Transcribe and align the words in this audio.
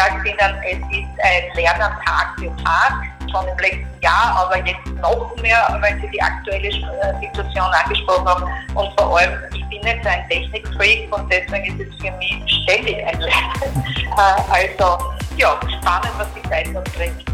gesagt 0.00 0.26
ihnen, 0.26 0.54
es 0.64 0.78
ist 0.96 1.24
ein 1.24 1.62
Lernertag 1.62 2.34
für 2.38 2.50
Tag 2.64 2.92
schon 3.30 3.46
im 3.46 3.58
letzten 3.58 4.02
Jahr, 4.02 4.34
aber 4.36 4.56
jetzt 4.66 4.86
noch 5.00 5.36
mehr, 5.42 5.78
weil 5.80 6.00
Sie 6.00 6.08
die 6.08 6.22
aktuelle 6.22 6.68
äh, 6.68 7.20
Situation 7.20 7.66
angesprochen 7.66 8.26
haben. 8.26 8.44
Und 8.74 8.90
vor 8.98 9.18
allem, 9.18 9.32
ich 9.52 9.64
bin 9.68 9.82
jetzt 9.82 10.06
ein 10.06 10.28
Technikfreak 10.28 11.14
und 11.14 11.30
deswegen 11.30 11.78
ist 11.78 11.88
es 11.88 11.94
für 12.00 12.12
mich 12.16 12.62
ständig 12.62 12.96
ein 13.06 13.20
Lernen. 13.20 13.84
Äh, 14.10 14.66
also 14.74 14.98
ja, 15.36 15.58
spannend, 15.80 16.10
was 16.18 16.26
die 16.34 16.42
Zeit 16.48 16.66
noch 16.72 16.82
bringt. 16.82 17.24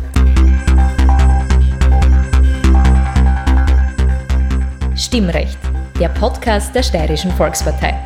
Stimmrecht, 4.95 5.59
der 5.99 6.09
Podcast 6.11 6.75
der 6.75 6.83
Steirischen 6.83 7.33
Volkspartei. 7.33 8.06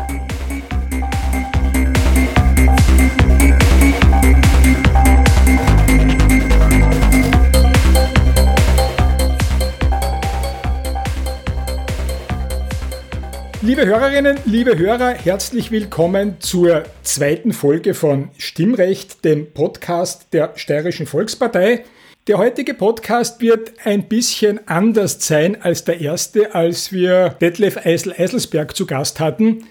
Liebe 13.63 13.85
Hörerinnen, 13.85 14.39
liebe 14.45 14.75
Hörer, 14.75 15.11
herzlich 15.13 15.69
willkommen 15.69 16.37
zur 16.39 16.85
zweiten 17.03 17.53
Folge 17.53 17.93
von 17.93 18.29
Stimmrecht, 18.39 19.23
dem 19.23 19.51
Podcast 19.53 20.33
der 20.33 20.53
Steirischen 20.55 21.05
Volkspartei. 21.05 21.83
Der 22.25 22.39
heutige 22.39 22.73
Podcast 22.73 23.39
wird 23.39 23.73
ein 23.83 24.07
bisschen 24.07 24.67
anders 24.67 25.27
sein 25.27 25.61
als 25.61 25.83
der 25.83 26.01
erste, 26.01 26.55
als 26.55 26.91
wir 26.91 27.35
Detlef 27.39 27.85
Eisel-Eiselsberg 27.85 28.75
zu 28.75 28.87
Gast 28.87 29.19
hatten. 29.19 29.65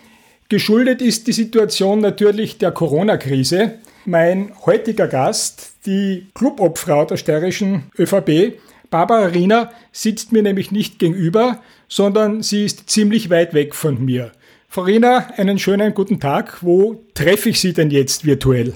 Geschuldet 0.48 1.02
ist 1.02 1.26
die 1.26 1.32
Situation 1.32 1.98
natürlich 1.98 2.58
der 2.58 2.70
Corona-Krise. 2.70 3.78
Mein 4.04 4.52
heutiger 4.66 5.08
Gast, 5.08 5.72
die 5.84 6.28
Clubobfrau 6.34 7.06
der 7.06 7.16
steirischen 7.16 7.90
ÖVP, 7.98 8.60
Barbara 8.90 9.26
Riener, 9.26 9.72
sitzt 9.92 10.32
mir 10.32 10.42
nämlich 10.42 10.72
nicht 10.72 10.98
gegenüber, 10.98 11.62
sondern 11.88 12.42
sie 12.42 12.64
ist 12.64 12.90
ziemlich 12.90 13.30
weit 13.30 13.54
weg 13.54 13.74
von 13.74 14.04
mir. 14.04 14.32
Farina, 14.68 15.28
einen 15.36 15.58
schönen 15.58 15.94
guten 15.94 16.20
Tag. 16.20 16.58
Wo 16.60 17.04
treffe 17.14 17.50
ich 17.50 17.60
Sie 17.60 17.72
denn 17.72 17.90
jetzt 17.90 18.24
virtuell? 18.24 18.74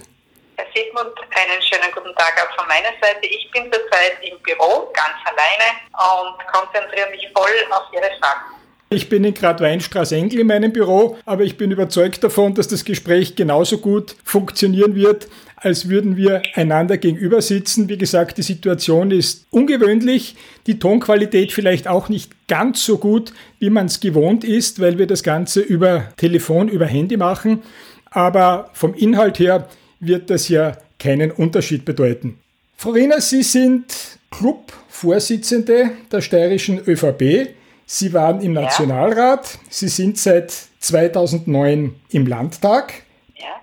Herr 0.57 0.67
Sigmund, 0.75 1.15
einen 1.31 1.62
schönen 1.62 1.92
guten 1.95 2.15
Tag 2.17 2.35
auch 2.42 2.57
von 2.57 2.69
meiner 2.69 2.91
Seite. 3.01 3.27
Ich 3.27 3.51
bin 3.53 3.65
zurzeit 3.65 4.19
im 4.23 4.39
Büro, 4.42 4.92
ganz 4.92 5.15
alleine 5.25 5.79
und 5.92 6.47
konzentriere 6.53 7.11
mich 7.11 7.29
voll 7.35 7.51
auf 7.70 7.92
Ihre 7.92 8.11
Fragen. 8.20 8.55
Ich 8.91 9.09
bin 9.09 9.25
in 9.25 9.35
Grad-Weinstraße-Engel 9.35 10.41
in 10.41 10.47
meinem 10.47 10.73
Büro, 10.73 11.19
aber 11.27 11.42
ich 11.42 11.57
bin 11.57 11.73
überzeugt 11.73 12.23
davon, 12.23 12.55
dass 12.55 12.69
das 12.69 12.85
Gespräch 12.85 13.35
genauso 13.35 13.79
gut 13.79 14.15
funktionieren 14.25 14.95
wird, 14.95 15.27
als 15.65 15.89
würden 15.89 16.17
wir 16.17 16.43
einander 16.55 16.98
gegenüber 16.98 17.41
sitzen. 17.41 17.89
Wie 17.89 17.97
gesagt, 17.97 18.39
die 18.39 18.43
Situation 18.43 19.11
ist 19.11 19.47
ungewöhnlich, 19.51 20.37
die 20.67 20.79
Tonqualität 20.79 21.53
vielleicht 21.53 21.89
auch 21.89 22.09
nicht 22.09 22.33
ganz 22.48 22.84
so 22.84 22.98
gut, 22.98 23.33
wie 23.59 23.70
man 23.70 23.87
es 23.87 24.01
gewohnt 24.01 24.45
ist, 24.45 24.81
weil 24.81 24.98
wir 24.98 25.07
das 25.07 25.23
Ganze 25.23 25.61
über 25.61 26.12
Telefon, 26.17 26.69
über 26.69 26.87
Handy 26.87 27.17
machen. 27.17 27.62
Aber 28.11 28.70
vom 28.75 28.95
Inhalt 28.95 29.39
her 29.39 29.69
wird 30.01 30.30
das 30.30 30.48
ja 30.48 30.77
keinen 30.98 31.30
Unterschied 31.30 31.85
bedeuten. 31.85 32.39
Frau 32.77 32.91
Riener, 32.91 33.20
Sie 33.20 33.42
sind 33.42 33.85
Clubvorsitzende 34.31 35.92
der 36.13 36.20
steirischen 36.20 36.79
ÖVP. 36.86 37.55
Sie 37.86 38.13
waren 38.13 38.41
im 38.41 38.52
Nationalrat. 38.52 39.58
Sie 39.70 39.89
sind 39.89 40.19
seit 40.19 40.52
2009 40.81 41.95
im 42.11 42.27
Landtag. 42.27 42.92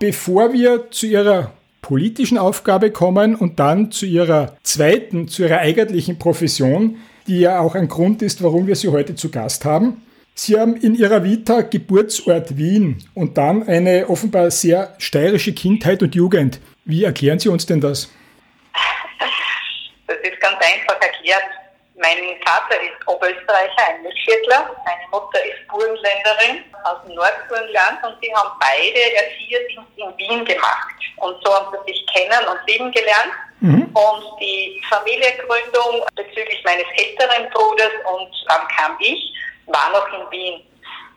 Bevor 0.00 0.52
wir 0.52 0.90
zu 0.90 1.06
Ihrer 1.06 1.52
politischen 1.82 2.38
Aufgabe 2.38 2.90
kommen 2.90 3.34
und 3.34 3.60
dann 3.60 3.90
zu 3.90 4.06
ihrer 4.06 4.56
zweiten, 4.62 5.28
zu 5.28 5.42
ihrer 5.42 5.58
eigentlichen 5.58 6.18
Profession, 6.18 6.96
die 7.26 7.40
ja 7.40 7.60
auch 7.60 7.74
ein 7.74 7.88
Grund 7.88 8.22
ist, 8.22 8.42
warum 8.42 8.66
wir 8.66 8.76
sie 8.76 8.88
heute 8.88 9.14
zu 9.14 9.30
Gast 9.30 9.64
haben. 9.64 10.02
Sie 10.34 10.58
haben 10.58 10.76
in 10.76 10.94
Ihrer 10.94 11.24
Vita 11.24 11.60
Geburtsort 11.60 12.56
Wien 12.56 13.04
und 13.12 13.36
dann 13.36 13.68
eine 13.68 14.08
offenbar 14.08 14.50
sehr 14.50 14.94
steirische 14.96 15.52
Kindheit 15.52 16.02
und 16.02 16.14
Jugend. 16.14 16.58
Wie 16.86 17.04
erklären 17.04 17.38
Sie 17.38 17.50
uns 17.50 17.66
denn 17.66 17.82
das? 17.82 18.10
Das 20.06 20.16
ist 20.22 20.40
ganz 20.40 20.54
einfach 20.54 21.00
erklärt. 21.00 21.42
Mein 21.94 22.16
Vater 22.44 22.80
ist 22.80 23.06
Oberösterreicher, 23.06 23.88
ein 23.88 24.02
Milchviertler. 24.02 24.74
Meine 24.84 25.08
Mutter 25.10 25.44
ist 25.44 25.66
Burgenländerin 25.68 26.64
aus 26.84 27.04
dem 27.04 27.14
Nordburgenland 27.14 28.02
und 28.02 28.16
sie 28.22 28.34
haben 28.34 28.50
beide 28.58 29.14
Erzieherdienst 29.14 29.90
in 29.96 30.18
Wien 30.18 30.44
gemacht. 30.44 30.96
Und 31.16 31.36
so 31.44 31.54
haben 31.54 31.76
sie 31.86 31.92
sich 31.92 32.06
kennen 32.06 32.48
und 32.48 32.58
lieben 32.66 32.90
gelernt. 32.92 33.32
Mhm. 33.60 33.82
Und 33.94 34.40
die 34.40 34.82
Familiengründung 34.88 36.04
bezüglich 36.16 36.62
meines 36.64 36.86
älteren 36.96 37.50
Bruders 37.50 37.92
und 38.10 38.30
dann 38.48 38.66
kam 38.68 38.96
ich, 38.98 39.34
war 39.66 39.90
noch 39.92 40.08
in 40.12 40.30
Wien. 40.30 40.62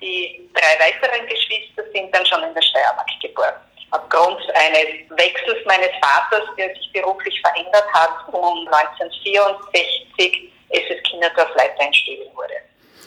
Die 0.01 0.49
drei 0.53 0.85
weiteren 0.85 1.25
Geschwister 1.27 1.83
sind 1.93 2.13
dann 2.13 2.25
schon 2.25 2.43
in 2.43 2.53
der 2.53 2.61
Steiermark 2.61 3.09
geboren. 3.21 3.55
Aufgrund 3.91 4.41
eines 4.53 5.09
Wechsels 5.11 5.65
meines 5.65 5.89
Vaters, 6.01 6.43
der 6.57 6.67
sich 6.75 6.91
beruflich 6.91 7.39
verändert 7.41 7.85
hat, 7.93 8.27
um 8.33 8.67
1964 8.67 10.44
SS 10.69 11.03
Kinderdorf 11.09 11.49
Leiter 11.55 11.83
in 11.85 12.35
wurde. 12.35 12.53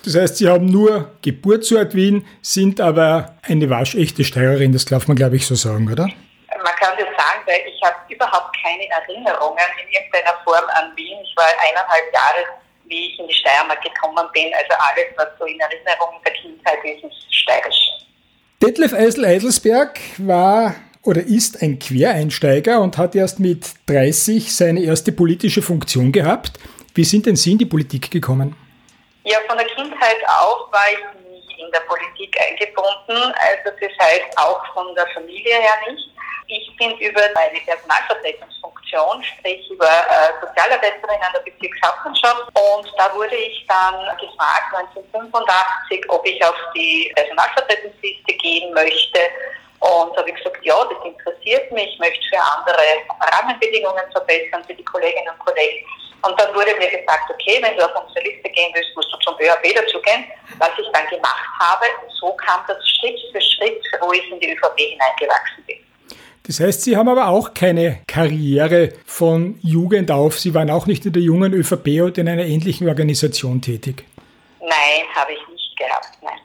Das 0.05 0.15
heißt, 0.15 0.37
Sie 0.39 0.49
haben 0.49 0.67
nur 0.67 1.13
Geburtsort 1.23 1.95
Wien, 1.95 2.27
sind 2.41 2.81
aber 2.81 3.37
eine 3.43 3.69
waschechte 3.69 4.25
Steirerin, 4.25 4.73
das 4.73 4.85
darf 4.85 5.09
man, 5.09 5.17
glaube 5.17 5.37
ich, 5.37 5.47
so 5.47 5.55
sagen, 5.55 5.91
oder? 5.91 6.05
Man 6.05 6.75
kann 6.81 6.97
das 6.97 7.09
sagen, 7.17 7.43
weil 7.47 7.61
ich 7.67 7.81
habe 7.83 7.97
überhaupt 8.09 8.57
keine 8.63 8.89
Erinnerungen 8.89 9.59
in 9.83 9.93
irgendeiner 9.93 10.39
Form 10.45 10.65
an 10.75 10.97
Wien. 10.97 11.19
Ich 11.23 11.37
war 11.37 11.47
eineinhalb 11.61 12.05
Jahre, 12.13 12.45
wie 12.87 13.09
ich 13.09 13.19
in 13.19 13.29
die 13.29 13.35
Steiermark 13.35 13.83
gekommen 13.83 14.27
bin. 14.33 14.53
Also 14.55 14.75
alles, 14.79 15.07
was 15.17 15.29
so 15.39 15.45
in 15.45 15.61
Erinnerung 15.61 16.21
der 16.25 16.33
Kindheit 16.33 16.79
ist, 16.85 17.05
ist 17.05 17.35
steirisch. 17.35 17.91
Detlef 18.63 18.93
Eisel-Eiselsberg 18.93 20.01
war 20.19 20.75
oder 21.03 21.23
ist 21.23 21.63
ein 21.63 21.79
Quereinsteiger 21.79 22.81
und 22.81 22.99
hat 22.99 23.15
erst 23.15 23.41
mit 23.41 23.67
30 23.87 24.55
seine 24.55 24.83
erste 24.83 25.13
politische 25.13 25.63
Funktion 25.63 26.13
gehabt. 26.13 26.59
Wie 26.99 27.05
sind 27.05 27.27
denn 27.27 27.37
Sie 27.37 27.53
in 27.53 27.59
die 27.59 27.65
Politik 27.65 28.11
gekommen? 28.11 28.57
Ja, 29.23 29.39
von 29.47 29.57
der 29.57 29.69
Kindheit 29.69 30.19
auf 30.27 30.67
war 30.73 30.91
ich 30.91 30.99
nie 31.31 31.63
in 31.63 31.71
der 31.71 31.87
Politik 31.87 32.35
eingebunden. 32.43 33.23
Also 33.39 33.71
das 33.79 33.95
heißt 34.03 34.35
auch 34.35 34.59
von 34.75 34.93
der 34.97 35.07
Familie 35.15 35.55
her 35.63 35.79
nicht. 35.87 36.11
Ich 36.49 36.67
bin 36.77 36.99
über 36.99 37.23
meine 37.37 37.61
Personalvertretungsfunktion, 37.61 39.23
sprich 39.23 39.71
über 39.71 39.87
äh, 39.87 40.43
Sozialarbeiterin 40.43 41.23
an 41.23 41.33
der 41.39 41.47
Bezirkshauptmannschaft 41.47 42.51
und 42.59 42.93
da 42.99 43.15
wurde 43.15 43.37
ich 43.37 43.65
dann 43.69 43.95
gefragt 44.19 44.75
1985, 44.75 46.03
ob 46.11 46.27
ich 46.27 46.45
auf 46.45 46.59
die 46.75 47.13
Personalvertretungsliste 47.15 48.35
gehen 48.43 48.75
möchte 48.75 49.21
und 49.79 50.17
da 50.17 50.19
habe 50.19 50.31
ich 50.31 50.35
gesagt, 50.35 50.59
ja, 50.65 50.75
das 50.75 50.99
interessiert 51.07 51.71
mich, 51.71 51.95
ich 51.95 51.99
möchte 52.01 52.27
für 52.27 52.43
andere 52.43 52.83
Rahmenbedingungen 53.31 54.11
verbessern, 54.11 54.65
für 54.67 54.75
die 54.75 54.85
Kolleginnen 54.85 55.31
und 55.31 55.39
Kollegen. 55.47 55.87
Und 56.23 56.39
dann 56.39 56.55
wurde 56.55 56.75
mir 56.79 56.91
gesagt, 56.91 57.31
okay, 57.31 57.59
wenn 57.63 57.77
du 57.77 57.85
auf 57.85 58.03
unsere 58.03 58.25
Liste 58.27 58.49
gehen 58.51 58.73
willst, 58.75 58.91
musst 58.97 59.13
du 59.13 59.19
zum 59.19 59.35
ÖHP 59.35 59.75
dazugehen, 59.75 60.25
was 60.59 60.71
ich 60.79 60.87
dann 60.93 61.07
gemacht 61.09 61.47
habe. 61.61 61.87
Und 62.03 62.13
so 62.19 62.33
kam 62.33 62.61
das 62.67 62.77
Schritt 62.89 63.19
für 63.31 63.41
Schritt, 63.41 63.81
wo 64.01 64.13
ich 64.13 64.31
in 64.31 64.41
die 64.41 64.53
ÖVP 64.53 64.79
hineingewachsen 64.79 65.65
bin. 65.67 65.77
Das 66.49 66.61
heißt, 66.61 66.83
Sie 66.83 66.97
haben 66.97 67.09
aber 67.09 67.29
auch 67.29 67.53
keine 67.53 68.01
Karriere 68.07 68.95
von 69.05 69.59
Jugend 69.63 70.11
auf. 70.11 70.39
Sie 70.39 70.55
waren 70.55 70.71
auch 70.71 70.87
nicht 70.87 71.05
in 71.05 71.13
der 71.13 71.23
jungen 71.23 71.53
ÖVP 71.53 72.03
oder 72.03 72.19
in 72.19 72.29
einer 72.29 72.47
ähnlichen 72.47 72.89
Organisation 72.89 73.61
tätig. 73.61 74.05
Nein, 74.61 75.07
habe 75.15 75.35
ich 75.35 75.49
nicht 75.49 75.77
gehabt, 75.77 76.09
nein. 76.23 76.39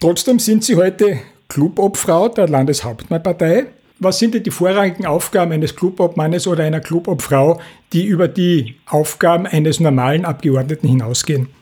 Trotzdem 0.00 0.38
sind 0.38 0.64
Sie 0.64 0.76
heute 0.76 1.18
Clubobfrau 1.48 2.28
der 2.28 2.46
Landeshauptmannpartei. 2.46 3.66
Was 4.00 4.20
sind 4.20 4.34
denn 4.34 4.44
die 4.44 4.52
vorrangigen 4.52 5.06
Aufgaben 5.06 5.50
eines 5.50 5.74
Clubobmannes 5.74 6.46
oder 6.46 6.62
einer 6.62 6.78
Clubobfrau, 6.78 7.60
die 7.92 8.04
über 8.06 8.28
die 8.28 8.80
Aufgaben 8.86 9.44
eines 9.44 9.80
normalen 9.80 10.24
Abgeordneten 10.24 10.86
hinausgehen? 10.86 11.52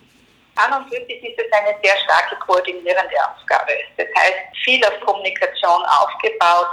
An 0.57 0.83
und 0.83 0.89
für 0.89 1.01
sich 1.07 1.25
ist 1.25 1.39
es 1.39 1.53
eine 1.53 1.75
sehr 1.83 1.97
starke 2.05 2.37
koordinierende 2.47 3.17
Aufgabe. 3.25 3.73
Das 3.97 4.07
heißt, 4.19 4.57
viel 4.65 4.85
auf 4.85 5.01
Kommunikation 5.01 5.81
aufgebaut, 6.03 6.69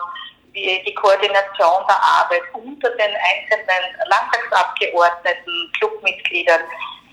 wie 0.52 0.84
die 0.86 0.94
Koordination 0.96 1.84
der 1.88 2.02
Arbeit 2.04 2.44
unter 2.52 2.90
den 2.90 3.16
einzelnen 3.16 3.84
Landtagsabgeordneten, 4.10 5.72
Clubmitgliedern, 5.80 6.62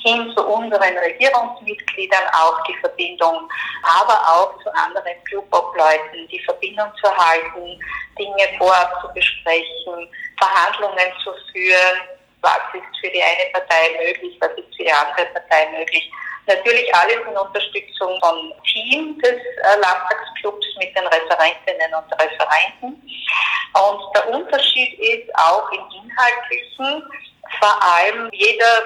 hin 0.03 0.33
zu 0.37 0.47
unseren 0.47 0.97
Regierungsmitgliedern 0.99 2.27
auch 2.33 2.63
die 2.65 2.77
Verbindung, 2.79 3.49
aber 3.83 4.15
auch 4.29 4.63
zu 4.63 4.71
anderen 4.75 5.23
Clubobleuten 5.25 6.29
die 6.29 6.43
Verbindung 6.45 6.91
zu 7.03 7.17
halten, 7.17 7.79
Dinge 8.19 8.49
vorab 8.59 9.01
zu 9.01 9.13
besprechen, 9.13 10.09
Verhandlungen 10.39 11.13
zu 11.23 11.33
führen, 11.53 12.01
was 12.43 12.61
ist 12.73 13.01
für 13.01 13.11
die 13.11 13.23
eine 13.23 13.51
Partei 13.53 13.91
möglich, 14.05 14.37
was 14.41 14.51
ist 14.51 14.75
für 14.77 14.85
die 14.85 14.93
andere 14.93 15.27
Partei 15.27 15.69
möglich. 15.79 16.11
Natürlich 16.47 16.93
alles 16.95 17.21
in 17.29 17.37
Unterstützung 17.37 18.19
vom 18.21 18.53
Team 18.65 19.19
des 19.21 19.37
äh, 19.37 19.79
Landtagsclubs 19.81 20.67
mit 20.79 20.97
den 20.97 21.07
Referentinnen 21.07 21.95
und 21.95 22.13
Referenten. 22.13 23.01
Und 23.75 24.17
der 24.17 24.29
Unterschied 24.31 24.99
ist 24.99 25.35
auch 25.37 25.71
im 25.71 25.85
Inhaltlichen, 26.03 27.05
vor 27.61 27.83
allem 27.83 28.29
jeder 28.33 28.83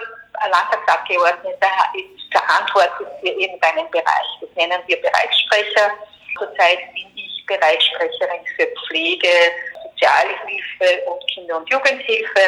Landtagsabgeordnete 0.50 1.66
ist 1.94 2.32
verantwortlich 2.32 3.08
für 3.20 3.28
irgendeinen 3.28 3.90
Bereich. 3.90 4.28
Das 4.40 4.50
nennen 4.56 4.80
wir 4.86 5.00
Bereichssprecher. 5.00 5.90
Zurzeit 6.38 6.78
bin 6.94 7.06
ich 7.14 7.44
Bereichssprecherin 7.46 8.44
für 8.56 8.66
Pflege, 8.86 9.28
Sozialhilfe 9.82 11.02
und 11.06 11.22
Kinder- 11.28 11.58
und 11.58 11.70
Jugendhilfe. 11.70 12.40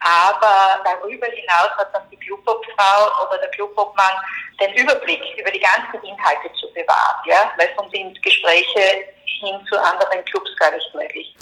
Aber 0.00 0.80
darüber 0.82 1.26
hinaus 1.26 1.76
hat 1.76 1.94
dann 1.94 2.02
die 2.10 2.16
Clubobfrau 2.16 3.26
oder 3.26 3.38
der 3.38 3.50
Clubobmann 3.50 4.14
den 4.58 4.72
Überblick 4.74 5.20
über 5.38 5.50
die 5.50 5.60
ganzen 5.60 6.02
Inhalte 6.06 6.50
zu 6.58 6.72
bewahren, 6.72 7.20
ja? 7.26 7.52
weil 7.58 7.68
sonst 7.76 7.92
sind 7.92 8.22
Gespräche 8.22 9.04
hin 9.24 9.60
zu 9.68 9.78
anderen 9.78 10.24
Clubs 10.24 10.50
gar 10.56 10.72
nicht 10.72 10.94
möglich. 10.94 11.34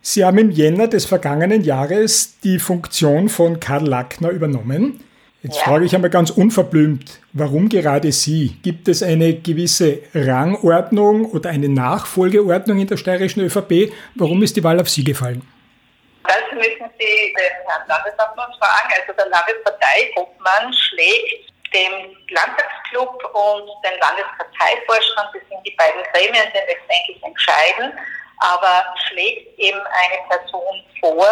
Sie 0.00 0.24
haben 0.24 0.38
im 0.38 0.50
Jänner 0.50 0.86
des 0.86 1.04
vergangenen 1.04 1.62
Jahres 1.62 2.38
die 2.40 2.58
Funktion 2.58 3.28
von 3.28 3.60
Karl 3.60 3.86
Lackner 3.86 4.30
übernommen. 4.30 5.05
Jetzt 5.46 5.58
ja. 5.58 5.62
frage 5.62 5.84
ich 5.84 5.94
einmal 5.94 6.10
ganz 6.10 6.30
unverblümt, 6.30 7.20
warum 7.32 7.68
gerade 7.68 8.10
Sie? 8.10 8.58
Gibt 8.64 8.88
es 8.88 9.04
eine 9.04 9.32
gewisse 9.32 10.00
Rangordnung 10.12 11.24
oder 11.30 11.50
eine 11.50 11.68
Nachfolgeordnung 11.68 12.80
in 12.80 12.88
der 12.88 12.96
steirischen 12.96 13.44
ÖVP? 13.44 13.92
Warum 14.16 14.42
ist 14.42 14.56
die 14.56 14.64
Wahl 14.64 14.80
auf 14.80 14.88
Sie 14.88 15.04
gefallen? 15.04 15.46
Das 16.24 16.42
müssen 16.52 16.90
Sie 16.98 17.32
den 17.38 17.54
Herrn 17.68 17.86
Landeshauptmann 17.86 18.50
fragen. 18.58 18.90
Also 18.98 19.12
der 19.16 19.28
Landesparteiobmann 19.28 20.74
schlägt 20.74 21.52
dem 21.72 22.16
Landtagsclub 22.34 23.14
und 23.30 23.70
den 23.86 24.00
Landesparteivorstand, 24.00 25.30
das 25.32 25.42
sind 25.48 25.62
die 25.64 25.76
beiden 25.78 26.02
Gremien, 26.10 26.50
die 26.50 26.58
letztendlich 26.58 27.22
entscheiden, 27.22 27.92
aber 28.38 28.84
schlägt 29.08 29.58
eben 29.58 29.80
eine 29.80 30.28
Person 30.28 30.84
vor, 31.00 31.28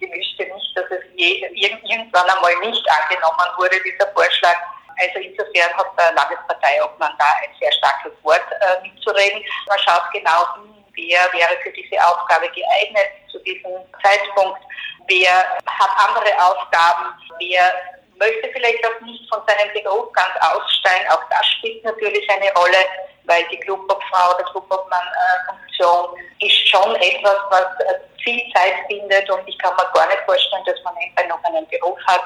die 0.00 0.10
wüsste 0.12 0.52
nicht, 0.52 0.76
dass 0.76 0.86
es 0.90 1.04
je, 1.14 1.46
irgendwann 1.54 2.28
einmal 2.28 2.56
nicht 2.58 2.84
angenommen 2.90 3.46
wurde, 3.56 3.76
dieser 3.82 4.10
Vorschlag. 4.12 4.56
Also 5.00 5.20
insofern 5.20 5.72
hat 5.76 5.86
der 5.96 6.12
Landesparteiobmann 6.12 7.14
da 7.18 7.26
ein 7.42 7.54
sehr 7.60 7.72
starkes 7.72 8.12
Wort 8.22 8.42
äh, 8.60 8.82
mitzureden. 8.82 9.42
Man 9.68 9.78
schaut 9.78 10.10
genau 10.12 10.54
hin, 10.56 10.84
wer 10.94 11.32
wäre 11.32 11.56
für 11.62 11.70
diese 11.70 11.96
Aufgabe 12.04 12.48
geeignet 12.50 13.10
zu 13.30 13.38
diesem 13.40 13.72
Zeitpunkt, 14.02 14.60
wer 15.06 15.32
hat 15.66 15.90
andere 16.08 16.34
Aufgaben, 16.42 17.14
wer 17.38 17.72
möchte 18.18 18.50
vielleicht 18.52 18.84
auch 18.84 19.00
nicht 19.02 19.28
von 19.28 19.40
seinem 19.46 19.72
Beruf 19.72 20.12
ganz 20.12 20.34
aussteigen. 20.40 21.08
Auch 21.10 21.22
das 21.30 21.46
spielt 21.58 21.84
natürlich 21.84 22.28
eine 22.30 22.52
Rolle, 22.54 22.84
weil 23.28 23.44
die 23.52 23.60
Clubobfrau 23.60 24.34
oder 24.34 24.44
Clubobmann-Funktion 24.50 26.18
ist 26.40 26.68
schon 26.68 26.96
etwas, 26.96 27.36
was 27.50 27.68
äh, 27.86 28.00
viel 28.24 28.40
Zeit 28.52 28.74
findet 28.88 29.30
und 29.30 29.46
ich 29.46 29.56
kann 29.58 29.72
mir 29.76 29.86
gar 29.94 30.08
nicht 30.08 30.20
vorstellen, 30.26 30.64
dass 30.66 30.82
man 30.84 30.94
nebenbei 30.98 31.26
noch 31.26 31.42
einen 31.44 31.66
Beruf 31.68 31.98
hat. 32.06 32.22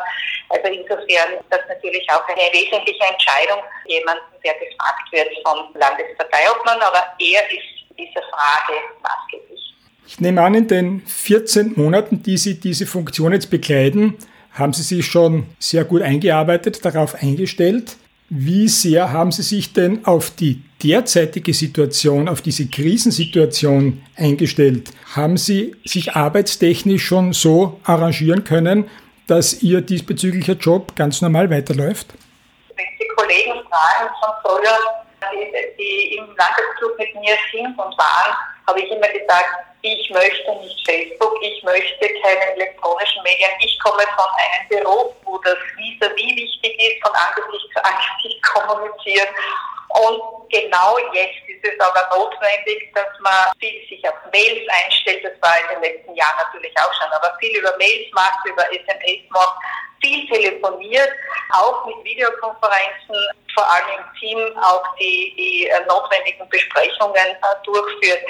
Also 0.48 0.68
insofern 0.68 1.34
ist 1.34 1.50
das 1.50 1.60
natürlich 1.68 2.06
auch 2.10 2.26
eine 2.28 2.48
wesentliche 2.52 3.04
Entscheidung 3.04 3.58
jemanden, 3.86 4.24
der 4.44 4.54
gefragt 4.54 5.12
wird 5.12 5.28
vom 5.44 5.58
Landesparteiobmann, 5.74 6.80
aber 6.80 7.04
er 7.18 7.42
ist 7.50 7.72
diese 7.98 8.22
Frage 8.30 8.78
maßgeblich. 9.02 9.74
Ich 10.06 10.20
nehme 10.20 10.42
an, 10.42 10.54
in 10.54 10.68
den 10.68 11.06
14 11.06 11.74
Monaten, 11.76 12.22
die 12.22 12.36
Sie 12.36 12.58
diese 12.58 12.86
Funktion 12.86 13.32
jetzt 13.32 13.50
bekleiden, 13.50 14.18
haben 14.52 14.72
Sie 14.72 14.82
sich 14.82 15.06
schon 15.06 15.46
sehr 15.58 15.84
gut 15.84 16.02
eingearbeitet, 16.02 16.84
darauf 16.84 17.14
eingestellt. 17.14 17.96
Wie 18.28 18.68
sehr 18.68 19.12
haben 19.12 19.32
Sie 19.32 19.42
sich 19.42 19.72
denn 19.72 20.04
auf 20.04 20.30
die 20.30 20.62
derzeitige 20.82 21.54
Situation, 21.54 22.28
auf 22.28 22.42
diese 22.42 22.68
Krisensituation 22.68 24.02
eingestellt? 24.16 24.90
Haben 25.14 25.36
Sie 25.36 25.76
sich 25.84 26.14
arbeitstechnisch 26.14 27.04
schon 27.04 27.32
so 27.32 27.80
arrangieren 27.84 28.44
können, 28.44 28.90
dass 29.26 29.62
Ihr 29.62 29.80
diesbezüglicher 29.80 30.54
Job 30.54 30.96
ganz 30.96 31.22
normal 31.22 31.50
weiterläuft? 31.50 32.08
Wenn 32.76 32.86
Sie 32.98 33.08
Kollegen 33.16 33.60
fragen 33.68 34.10
von 34.20 34.30
früher, 34.42 34.78
die, 35.32 35.52
die 35.78 36.16
im 36.16 36.26
Landesclub 36.26 36.98
mit 36.98 37.14
mir 37.14 37.36
sind 37.52 37.78
und 37.78 37.98
waren, 37.98 38.36
habe 38.66 38.80
ich 38.80 38.90
immer 38.90 39.08
gesagt, 39.08 39.72
ich 39.82 40.10
möchte 40.10 40.54
nicht 40.60 40.86
Facebook, 40.86 41.34
ich 41.42 41.62
möchte 41.64 42.06
keine 42.22 42.54
elektronischen 42.54 43.22
Medien. 43.24 43.50
Ich 43.60 43.78
komme 43.80 44.02
von 44.14 44.30
einem 44.38 44.68
Beruf, 44.68 45.14
wo 45.24 45.38
das 45.38 45.56
vis-à-vis 45.76 46.36
wichtig 46.36 46.74
ist, 46.78 47.02
von 47.04 47.12
Angesicht 47.14 47.66
zu 47.74 47.84
Angesicht 47.84 48.42
kommunizieren. 48.54 49.28
Und 49.92 50.48
genau 50.50 50.96
jetzt 51.12 51.48
ist 51.48 51.62
es 51.62 51.78
aber 51.80 52.08
notwendig, 52.16 52.90
dass 52.94 53.08
man 53.20 53.52
viel 53.60 53.86
sich 53.88 54.02
auf 54.08 54.14
Mails 54.32 54.66
einstellt. 54.84 55.24
Das 55.24 55.32
war 55.42 55.54
in 55.60 55.80
den 55.80 55.92
letzten 55.92 56.14
Jahren 56.14 56.36
natürlich 56.38 56.72
auch 56.78 56.92
schon, 56.94 57.12
aber 57.12 57.36
viel 57.38 57.58
über 57.58 57.76
Mails 57.76 58.10
macht, 58.12 58.46
über 58.46 58.64
SMS 58.72 59.20
macht, 59.28 59.58
viel 60.02 60.26
telefoniert, 60.28 61.10
auch 61.52 61.84
mit 61.86 62.02
Videokonferenzen, 62.04 63.16
vor 63.54 63.70
allem 63.70 63.98
im 63.98 64.18
Team 64.18 64.58
auch 64.58 64.82
die, 64.96 65.34
die 65.36 65.68
äh, 65.68 65.84
notwendigen 65.86 66.48
Besprechungen 66.48 67.14
äh, 67.16 67.64
durchführt. 67.64 68.22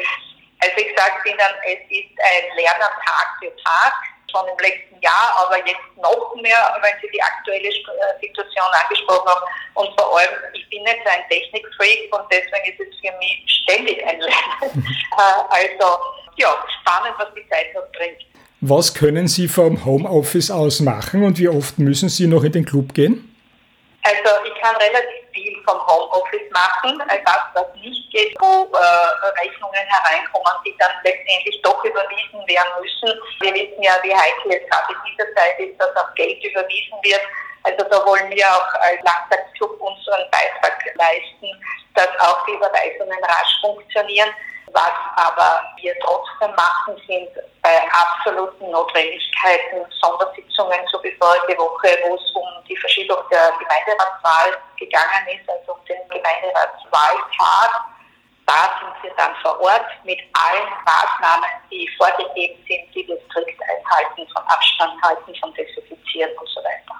Also 0.61 0.77
ich 0.77 0.99
sage 0.99 1.29
Ihnen, 1.29 1.39
es 1.65 1.81
ist 1.91 2.19
ein 2.19 2.57
Lernen 2.57 2.93
Tag 3.07 3.37
für 3.41 3.55
Tag 3.65 3.95
schon 4.33 4.49
im 4.49 4.59
letzten 4.59 5.01
Jahr, 5.01 5.37
aber 5.37 5.59
jetzt 5.59 5.93
noch 6.01 6.35
mehr, 6.41 6.59
wenn 6.81 6.97
Sie 7.01 7.09
die 7.13 7.23
aktuelle 7.23 7.69
äh, 7.69 8.21
Situation 8.21 8.67
angesprochen 8.73 9.29
haben. 9.29 9.45
Und 9.75 9.89
vor 10.01 10.19
allem, 10.19 10.31
ich 10.55 10.69
bin 10.71 10.83
so 10.85 11.11
ein 11.11 11.29
Technikfreak 11.29 12.09
und 12.11 12.25
deswegen 12.33 12.73
ist 12.73 12.81
es 12.81 12.97
für 12.99 13.13
mich 13.19 13.45
ständig 13.63 14.05
ein 14.05 14.19
Lernen. 14.19 14.87
also 15.49 15.99
ja, 16.37 16.57
spannend, 16.81 17.15
was 17.19 17.29
die 17.37 17.47
Zeit 17.49 17.75
noch 17.75 17.87
bringt. 17.93 18.19
Was 18.61 18.95
können 18.95 19.29
Sie 19.29 19.49
vom 19.49 19.85
Homeoffice 19.85 20.51
aus 20.51 20.81
machen 20.81 21.25
und 21.25 21.39
wie 21.39 21.49
oft 21.49 21.79
müssen 21.79 22.09
Sie 22.09 22.27
noch 22.27 22.45
in 22.45 22.53
den 22.53 22.65
Club 22.65 22.95
gehen? 22.95 23.32
Also 24.03 24.45
ich 24.45 24.61
kann 24.61 24.75
relativ 24.77 25.31
viel 25.33 25.63
vom 25.65 25.79
Homeoffice 25.87 26.51
machen, 26.51 27.01
also 27.03 27.23
das, 27.25 27.43
was 27.55 27.75
nicht 27.77 28.11
geht, 28.11 28.35
wo 28.41 28.67
äh, 28.75 29.41
Rechnungen 29.41 29.87
hereinkommen, 29.87 30.53
die 30.67 30.77
dann 30.79 30.91
letztendlich 31.05 31.63
doch 31.63 31.85
überwiesen 31.85 32.47
werden 32.49 32.73
müssen. 32.81 33.17
Wir 33.41 33.55
wissen 33.55 33.81
ja, 33.81 33.97
wie 34.03 34.15
heikel 34.15 34.59
es 34.59 34.69
gerade 34.69 34.93
in 34.93 34.99
dieser 35.07 35.33
Zeit 35.37 35.59
ist, 35.61 35.79
dass 35.79 35.97
auch 35.97 36.13
Geld 36.15 36.43
überwiesen 36.43 36.99
wird. 37.03 37.23
Also 37.63 37.85
da 37.89 38.05
wollen 38.05 38.29
wir 38.31 38.47
auch 38.49 38.75
als 38.81 38.99
Landtagsclub 39.03 39.81
unseren 39.81 40.29
Beitrag 40.33 40.83
leisten, 40.97 41.49
dass 41.95 42.09
auch 42.19 42.45
die 42.47 42.55
Überweisungen 42.55 43.23
rasch 43.23 43.61
funktionieren. 43.61 44.35
Was 44.73 44.97
aber 45.17 45.61
wir 45.77 45.95
trotzdem 46.01 46.55
machen, 46.57 46.97
sind 47.07 47.29
bei 47.61 47.77
absoluten 47.93 48.71
Notwendigkeiten 48.71 49.85
Sondersitzungen, 50.01 50.81
so 50.91 51.03
wie 51.03 51.13
vorige 51.21 51.59
Woche, 51.61 51.89
wo 52.05 52.15
es 52.15 52.31
um 52.35 52.49
die 52.69 52.77
Verschiebung 52.77 53.19
der 53.31 53.53
Gemeinderatswahl 53.61 54.57
gegangen 54.79 55.29
ist, 55.29 55.49
also 55.49 55.73
um 55.73 55.85
den 55.85 56.01
Gemeinderatswahltag. 56.09 57.85
Da 58.47 58.71
sind 58.81 59.03
wir 59.05 59.13
dann 59.17 59.35
vor 59.43 59.61
Ort 59.61 59.87
mit 60.05 60.19
allen 60.33 60.69
Maßnahmen, 60.85 61.51
die 61.71 61.89
vorgegeben 61.97 62.59
sind, 62.67 62.95
die 62.95 63.07
wir 63.07 63.19
strikt 63.31 63.61
einhalten, 63.63 64.27
von 64.33 64.43
Abstand 64.49 65.01
halten, 65.03 65.35
von 65.41 65.53
Desinfizieren 65.55 66.31
und 66.41 66.49
so 66.49 66.61
weiter. 66.61 66.97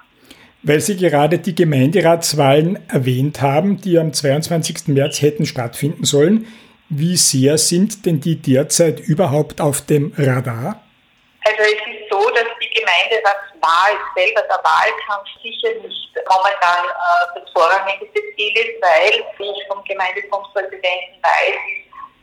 Weil 0.61 0.79
Sie 0.79 0.95
gerade 0.95 1.39
die 1.39 1.55
Gemeinderatswahlen 1.55 2.87
erwähnt 2.89 3.41
haben, 3.41 3.81
die 3.81 3.99
am 3.99 4.13
22. 4.13 4.87
März 4.87 5.21
hätten 5.21 5.45
stattfinden 5.45 6.05
sollen, 6.05 6.47
wie 6.97 7.17
sehr 7.17 7.57
sind 7.57 8.05
denn 8.05 8.19
die 8.19 8.41
derzeit 8.41 8.99
überhaupt 8.99 9.61
auf 9.61 9.85
dem 9.85 10.13
Radar? 10.17 10.81
Also 11.45 11.61
es 11.61 11.73
ist 11.73 12.09
so, 12.09 12.29
dass 12.29 12.47
die 12.61 12.69
Gemeinderatswahl 12.69 13.97
selber, 14.15 14.41
der 14.41 14.63
Wahlkampf 14.63 15.27
sicher 15.41 15.73
nicht 15.81 16.03
momentan 16.29 16.85
äh, 16.85 17.39
das 17.39 17.51
vorrangigste 17.51 18.21
Ziel 18.35 18.55
ist, 18.57 18.81
weil, 18.81 19.23
wie 19.37 19.51
ich 19.51 19.67
vom 19.67 19.83
Gemeindebundspräsidenten 19.83 21.19
weiß, 21.21 21.59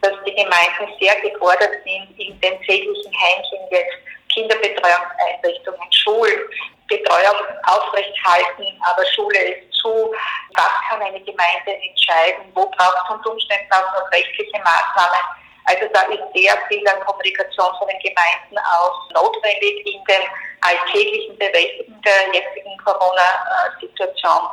dass 0.00 0.12
die 0.25 0.35
Gemeinden 0.35 0.89
sehr 1.00 1.21
gefordert 1.21 1.77
sind, 1.85 2.09
in 2.19 2.41
den 2.41 2.61
täglichen 2.62 3.12
Heimchen 3.12 3.61
jetzt 3.71 3.97
Kinderbetreuungseinrichtungen, 4.33 5.93
Schulen, 5.93 6.41
Betreuung 6.89 7.37
aufrechthalten, 7.67 8.67
aber 8.83 9.05
Schule 9.15 9.39
ist 9.39 9.70
zu. 9.80 10.14
Das 10.54 10.70
kann 10.88 11.02
eine 11.02 11.20
Gemeinde 11.20 11.72
entscheiden. 11.88 12.52
Wo 12.54 12.66
braucht 12.66 12.99
es 13.04 13.14
unter 13.14 13.30
Umständen 13.32 13.72
auch 13.72 13.92
noch 13.94 14.10
rechtliche 14.12 14.58
Maßnahmen? 14.58 15.25
Also 15.64 15.87
da 15.92 16.02
ist 16.02 16.22
sehr 16.34 16.56
viel 16.68 16.87
an 16.88 17.00
Kommunikation 17.06 17.70
von 17.78 17.88
den 17.88 18.00
Gemeinden 18.00 18.58
aus 18.58 18.96
notwendig 19.14 19.87
in 19.87 20.02
den 20.04 20.25
alltäglichen 20.62 21.37
Bewältigen 21.38 22.00
der 22.02 22.34
jetzigen 22.34 22.76
Corona-Situation. 22.84 24.49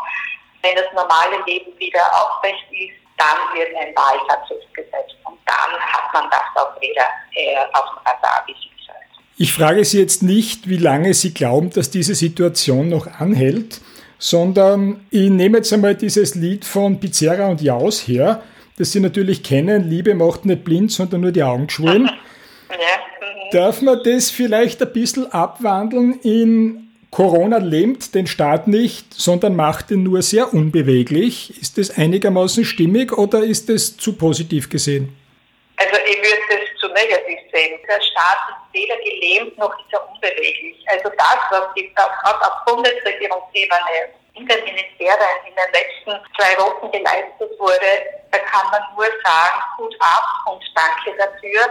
Wenn 0.62 0.75
das 0.75 0.91
normale 0.93 1.41
Leben 1.46 1.77
wieder 1.79 2.03
aufrecht 2.13 2.65
ist, 2.72 2.93
dann 3.17 3.57
wird 3.57 3.69
ein 3.75 3.96
Wahltag 3.96 4.48
festgesetzt 4.48 5.15
und 5.25 5.39
dann 5.46 5.79
hat 5.79 6.13
man 6.13 6.29
das 6.29 6.62
auch 6.62 6.79
wieder 6.79 7.07
äh, 7.34 7.57
auf 7.74 7.86
dem 7.89 8.05
Radar, 8.05 8.43
wie 8.46 8.53
Sie 8.53 8.69
gesagt 8.77 9.05
Ich 9.38 9.53
frage 9.53 9.84
Sie 9.86 10.00
jetzt 10.00 10.22
nicht, 10.22 10.69
wie 10.69 10.77
lange 10.77 11.13
Sie 11.13 11.34
glauben, 11.34 11.72
dass 11.72 11.89
diese 11.89 12.13
Situation 12.13 12.89
noch 12.89 13.07
anhält, 13.07 13.81
sondern 14.20 15.06
ich 15.10 15.30
nehme 15.30 15.58
jetzt 15.58 15.72
einmal 15.74 15.96
dieses 15.96 16.36
Lied 16.36 16.66
von 16.66 17.00
Pizarra 17.00 17.48
und 17.48 17.62
Jaus 17.62 18.08
her, 18.08 18.44
das 18.78 18.92
Sie 18.92 19.00
natürlich 19.00 19.44
kennen, 19.44 19.90
Liebe 19.90 20.14
macht 20.14 20.46
nicht 20.46 20.64
blind, 20.64 20.92
sondern 20.92 21.22
nur 21.22 21.32
die 21.32 21.44
Augen 21.44 21.68
geschwollen. 21.68 22.10
Ja. 22.70 22.76
Mhm. 22.76 23.50
Darf 23.54 23.82
man 23.82 24.02
das 24.04 24.30
vielleicht 24.30 24.82
ein 24.82 24.92
bisschen 24.92 25.32
abwandeln 25.32 26.20
in 26.22 26.88
Corona 27.12 27.58
lähmt 27.58 28.14
den 28.14 28.28
Staat 28.28 28.68
nicht, 28.68 29.14
sondern 29.14 29.56
macht 29.56 29.92
ihn 29.92 30.04
nur 30.04 30.22
sehr 30.22 30.54
unbeweglich. 30.54 31.60
Ist 31.62 31.78
das 31.78 31.98
einigermaßen 31.98 32.66
stimmig 32.66 33.18
oder 33.18 33.44
ist 33.44 33.70
das 33.70 33.96
zu 33.96 34.14
positiv 34.14 34.70
gesehen? 34.70 35.16
Also 35.78 35.96
ich 36.06 36.18
würde 36.18 36.42
das 36.50 36.80
zu 36.82 36.88
negativ 36.90 37.40
sehen. 37.54 37.80
Der 37.88 38.02
Staat 38.02 38.38
weder 38.77 38.98
gelähmt 38.98 39.57
noch 39.57 39.74
ist 39.79 39.91
er 39.91 40.07
unbeweglich. 40.10 40.77
Also 40.88 41.10
das, 41.17 41.38
was 41.50 41.74
die, 41.75 41.91
gerade 41.93 42.41
auf 42.41 42.65
Bundesregierungsebene 42.65 44.13
in 44.36 44.46
den 44.46 44.63
Ministerien 44.63 45.17
in 45.48 45.55
den 45.55 45.72
letzten 45.74 46.13
zwei 46.38 46.57
Wochen 46.62 46.91
geleistet 46.91 47.51
wurde, 47.57 47.91
da 48.31 48.38
kann 48.38 48.69
man 48.69 48.81
nur 48.96 49.07
sagen, 49.25 49.62
gut 49.77 49.96
ab 50.00 50.24
und 50.46 50.63
danke 50.75 51.17
dafür. 51.17 51.62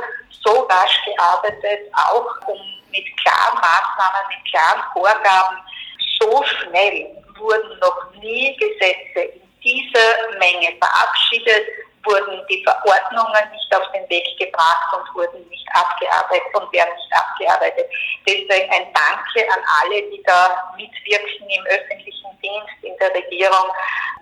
So 0.44 0.62
rasch 0.62 1.00
gearbeitet, 1.04 1.90
auch 1.94 2.48
um 2.48 2.58
mit 2.90 3.04
klaren 3.22 3.54
Maßnahmen, 3.54 4.22
mit 4.28 4.50
klaren 4.50 4.82
Vorgaben. 4.92 5.58
So 6.20 6.42
schnell 6.44 7.22
wurden 7.38 7.78
noch 7.78 8.12
nie 8.20 8.56
Gesetze 8.56 9.32
in 9.34 9.42
dieser 9.62 10.38
Menge 10.38 10.75
verabschiedet, 10.80 11.66
wurden 12.04 12.42
die 12.48 12.64
Verordnungen 12.64 13.50
nicht 13.52 13.75
auf 13.76 13.92
Weg 14.08 14.26
gebracht 14.38 14.92
und 14.96 15.14
wurden 15.14 15.46
nicht 15.48 15.66
abgearbeitet 15.72 16.54
und 16.54 16.72
werden 16.72 16.94
nicht 16.94 17.12
abgearbeitet. 17.12 17.86
Deswegen 18.26 18.70
ein 18.70 18.86
Danke 18.94 19.40
an 19.52 19.60
alle, 19.82 20.02
die 20.10 20.22
da 20.25 20.72
mitwirken 20.76 21.48
im 21.48 21.64
öffentlichen 21.66 22.30
Dienst, 22.42 22.76
in 22.82 22.96
der 22.98 23.14
Regierung. 23.14 23.70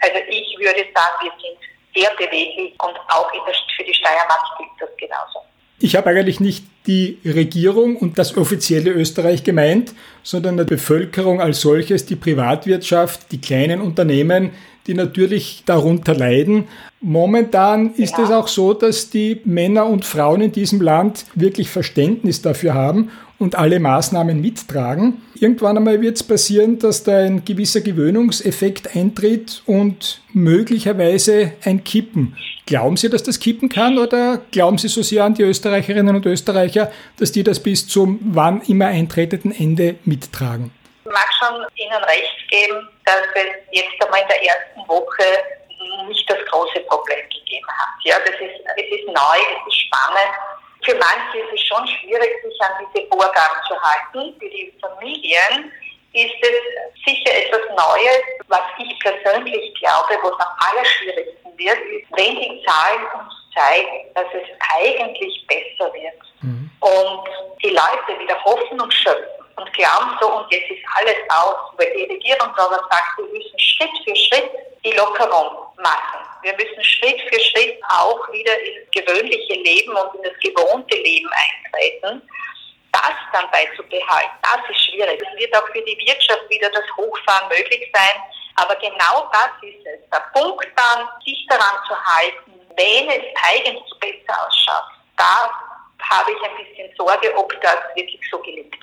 Also 0.00 0.18
ich 0.28 0.56
würde 0.58 0.84
sagen, 0.94 1.14
wir 1.22 1.32
sind 1.40 1.58
sehr 1.94 2.10
beweglich 2.16 2.72
und 2.82 2.96
auch 3.08 3.30
für 3.76 3.84
die 3.84 3.94
Steiermark 3.94 4.42
gilt 4.58 4.70
das 4.80 4.90
genauso. 4.96 5.40
Ich 5.80 5.96
habe 5.96 6.10
eigentlich 6.10 6.40
nicht 6.40 6.64
die 6.86 7.18
Regierung 7.24 7.96
und 7.96 8.18
das 8.18 8.36
offizielle 8.36 8.90
Österreich 8.90 9.44
gemeint, 9.44 9.92
sondern 10.22 10.56
die 10.56 10.64
Bevölkerung 10.64 11.40
als 11.40 11.60
solches, 11.60 12.06
die 12.06 12.16
Privatwirtschaft, 12.16 13.32
die 13.32 13.40
kleinen 13.40 13.80
Unternehmen, 13.80 14.52
die 14.86 14.94
natürlich 14.94 15.62
darunter 15.66 16.14
leiden. 16.14 16.68
Momentan 17.06 17.92
ist 17.96 18.16
ja. 18.16 18.24
es 18.24 18.30
auch 18.30 18.48
so, 18.48 18.72
dass 18.72 19.10
die 19.10 19.42
Männer 19.44 19.84
und 19.84 20.06
Frauen 20.06 20.40
in 20.40 20.52
diesem 20.52 20.80
Land 20.80 21.26
wirklich 21.34 21.68
Verständnis 21.68 22.40
dafür 22.40 22.72
haben 22.72 23.10
und 23.38 23.56
alle 23.56 23.78
Maßnahmen 23.78 24.40
mittragen. 24.40 25.20
Irgendwann 25.38 25.76
einmal 25.76 26.00
wird 26.00 26.16
es 26.16 26.22
passieren, 26.22 26.78
dass 26.78 27.04
da 27.04 27.18
ein 27.18 27.44
gewisser 27.44 27.82
Gewöhnungseffekt 27.82 28.96
eintritt 28.96 29.62
und 29.66 30.22
möglicherweise 30.32 31.52
ein 31.62 31.84
Kippen. 31.84 32.38
Glauben 32.64 32.96
Sie, 32.96 33.10
dass 33.10 33.22
das 33.22 33.38
kippen 33.38 33.68
kann 33.68 33.98
oder 33.98 34.40
glauben 34.50 34.78
Sie 34.78 34.88
so 34.88 35.02
sehr 35.02 35.24
an 35.24 35.34
die 35.34 35.42
Österreicherinnen 35.42 36.16
und 36.16 36.24
Österreicher, 36.24 36.90
dass 37.18 37.32
die 37.32 37.42
das 37.42 37.60
bis 37.60 37.86
zum 37.86 38.18
wann 38.22 38.62
immer 38.62 38.86
eintretenden 38.86 39.52
Ende 39.52 39.96
mittragen? 40.06 40.72
Ich 41.04 41.12
mag 41.12 41.28
schon 41.38 41.54
Ihnen 41.74 42.02
recht 42.02 42.48
geben, 42.48 42.88
dass 43.04 43.16
es 43.34 43.42
jetzt 43.72 44.02
einmal 44.02 44.22
in 44.22 44.28
der 44.28 44.42
ersten 44.42 44.88
Woche 44.88 45.22
nicht 46.06 46.28
das 46.30 46.38
große 46.50 46.80
Problem 46.80 47.28
gegeben 47.28 47.68
hat. 47.68 47.94
Ja, 48.04 48.18
das 48.20 48.34
ist, 48.34 48.60
es 48.76 48.98
ist 48.98 49.06
neu, 49.06 49.38
es 49.38 49.66
ist 49.68 49.80
spannend. 49.80 50.34
Für 50.84 50.94
manche 50.96 51.38
ist 51.38 51.54
es 51.54 51.66
schon 51.66 51.86
schwierig, 51.86 52.30
sich 52.42 52.60
an 52.60 52.86
diese 52.94 53.06
Vorgaben 53.08 53.60
zu 53.66 53.74
halten. 53.80 54.34
Für 54.38 54.48
die 54.50 54.72
Familien 54.80 55.72
ist 56.12 56.34
es 56.42 57.04
sicher 57.04 57.34
etwas 57.34 57.62
Neues, 57.70 58.22
was 58.48 58.62
ich 58.78 58.98
persönlich 59.00 59.74
glaube, 59.74 60.18
wo 60.22 60.28
es 60.28 60.40
am 60.40 60.52
allerschwierigsten 60.58 61.58
wird, 61.58 61.78
ist, 61.78 62.06
wenn 62.16 62.36
die 62.36 62.62
Zahlen 62.64 63.02
uns 63.18 63.34
zeigen, 63.54 64.14
dass 64.14 64.26
es 64.34 64.48
eigentlich 64.76 65.46
besser 65.46 65.92
wird 65.92 66.20
mhm. 66.42 66.70
und 66.80 67.28
die 67.62 67.70
Leute 67.70 68.20
wieder 68.20 68.42
Hoffnung 68.44 68.90
schöpfen 68.90 69.43
und 69.56 69.72
glauben 69.72 70.18
so, 70.20 70.28
und 70.28 70.50
jetzt 70.52 70.70
ist 70.70 70.82
alles 70.96 71.16
aus, 71.28 71.72
weil 71.76 71.92
die 71.96 72.04
Regierung 72.04 72.48
aber 72.56 72.80
sagt, 72.90 73.18
wir 73.18 73.26
müssen 73.26 73.58
Schritt 73.58 73.90
für 74.04 74.16
Schritt 74.16 74.50
die 74.84 74.92
Lockerung 74.92 75.66
machen. 75.78 76.20
Wir 76.42 76.52
müssen 76.54 76.84
Schritt 76.84 77.20
für 77.32 77.40
Schritt 77.40 77.80
auch 77.88 78.30
wieder 78.32 78.58
ins 78.60 78.90
gewöhnliche 78.90 79.54
Leben 79.54 79.92
und 79.92 80.14
in 80.16 80.22
das 80.22 80.38
gewohnte 80.40 80.96
Leben 80.96 81.30
eintreten. 81.32 82.22
Das 82.92 83.14
dann 83.32 83.50
beizubehalten, 83.50 84.30
das 84.42 84.70
ist 84.70 84.84
schwierig. 84.86 85.20
Es 85.20 85.38
wird 85.38 85.56
auch 85.56 85.66
für 85.68 85.82
die 85.82 85.98
Wirtschaft 86.06 86.48
wieder 86.48 86.70
das 86.70 86.84
Hochfahren 86.96 87.48
möglich 87.48 87.90
sein. 87.92 88.22
Aber 88.56 88.76
genau 88.76 89.28
das 89.32 89.50
ist 89.62 89.84
es. 89.84 90.10
Der 90.10 90.22
Punkt 90.32 90.68
dann, 90.76 91.08
sich 91.24 91.44
daran 91.48 91.76
zu 91.88 91.96
halten, 92.04 92.52
wenn 92.76 93.08
es 93.10 93.24
eigentlich 93.42 93.92
besser 93.98 94.46
ausschaut, 94.46 94.84
da 95.16 95.50
habe 96.10 96.30
ich 96.30 96.42
ein 96.42 96.64
bisschen 96.64 96.96
Sorge, 96.96 97.36
ob 97.36 97.52
das 97.60 97.78
wirklich 97.94 98.20
so 98.30 98.38
gelingt. 98.38 98.76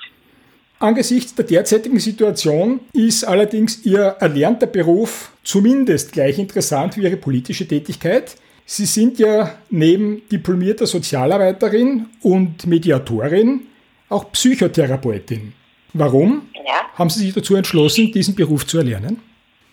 Angesichts 0.82 1.32
der 1.36 1.44
derzeitigen 1.44 2.00
Situation 2.00 2.80
ist 2.92 3.22
allerdings 3.22 3.86
Ihr 3.86 4.16
erlernter 4.18 4.66
Beruf 4.66 5.30
zumindest 5.44 6.10
gleich 6.10 6.40
interessant 6.40 6.96
wie 6.96 7.02
Ihre 7.02 7.16
politische 7.16 7.68
Tätigkeit. 7.68 8.34
Sie 8.66 8.86
sind 8.86 9.20
ja 9.20 9.54
neben 9.70 10.28
diplomierter 10.28 10.88
Sozialarbeiterin 10.88 12.10
und 12.22 12.66
Mediatorin 12.66 13.68
auch 14.08 14.32
Psychotherapeutin. 14.32 15.54
Warum 15.92 16.50
ja. 16.66 16.90
haben 16.98 17.10
Sie 17.10 17.26
sich 17.26 17.34
dazu 17.34 17.54
entschlossen, 17.54 18.10
diesen 18.10 18.34
Beruf 18.34 18.66
zu 18.66 18.78
erlernen? 18.78 19.22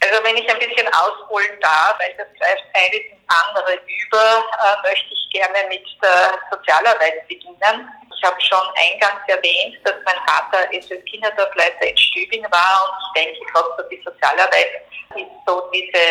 Also 0.02 0.24
wenn 0.24 0.38
ich 0.38 0.48
ein 0.48 0.60
bisschen 0.60 0.88
ausholen 0.94 1.58
darf, 1.60 1.98
weil 1.98 2.14
das 2.20 2.28
greift 2.38 2.66
eines 2.76 3.02
ins 3.10 3.26
andere 3.26 3.82
über, 3.82 4.44
äh, 4.62 4.88
möchte 4.88 5.12
ich 5.12 5.28
gerne 5.32 5.68
mit 5.70 5.82
der 6.04 6.38
Sozialarbeit 6.52 7.28
beginnen. 7.28 7.90
Ich 8.20 8.26
habe 8.28 8.42
schon 8.42 8.68
eingangs 8.76 9.22
erwähnt, 9.28 9.78
dass 9.86 9.96
mein 10.04 10.20
Vater 10.28 10.68
SS 10.74 11.04
Kinderdorfleiter 11.06 11.88
in 11.88 11.98
Stübing 11.98 12.44
war 12.52 12.84
und 12.84 12.98
ich 13.00 13.24
denke, 13.24 13.40
gerade 13.54 13.70
für 13.78 13.88
die 13.90 14.02
Sozialarbeit 14.04 14.84
ist 15.16 15.32
so 15.48 15.70
diese, 15.74 16.04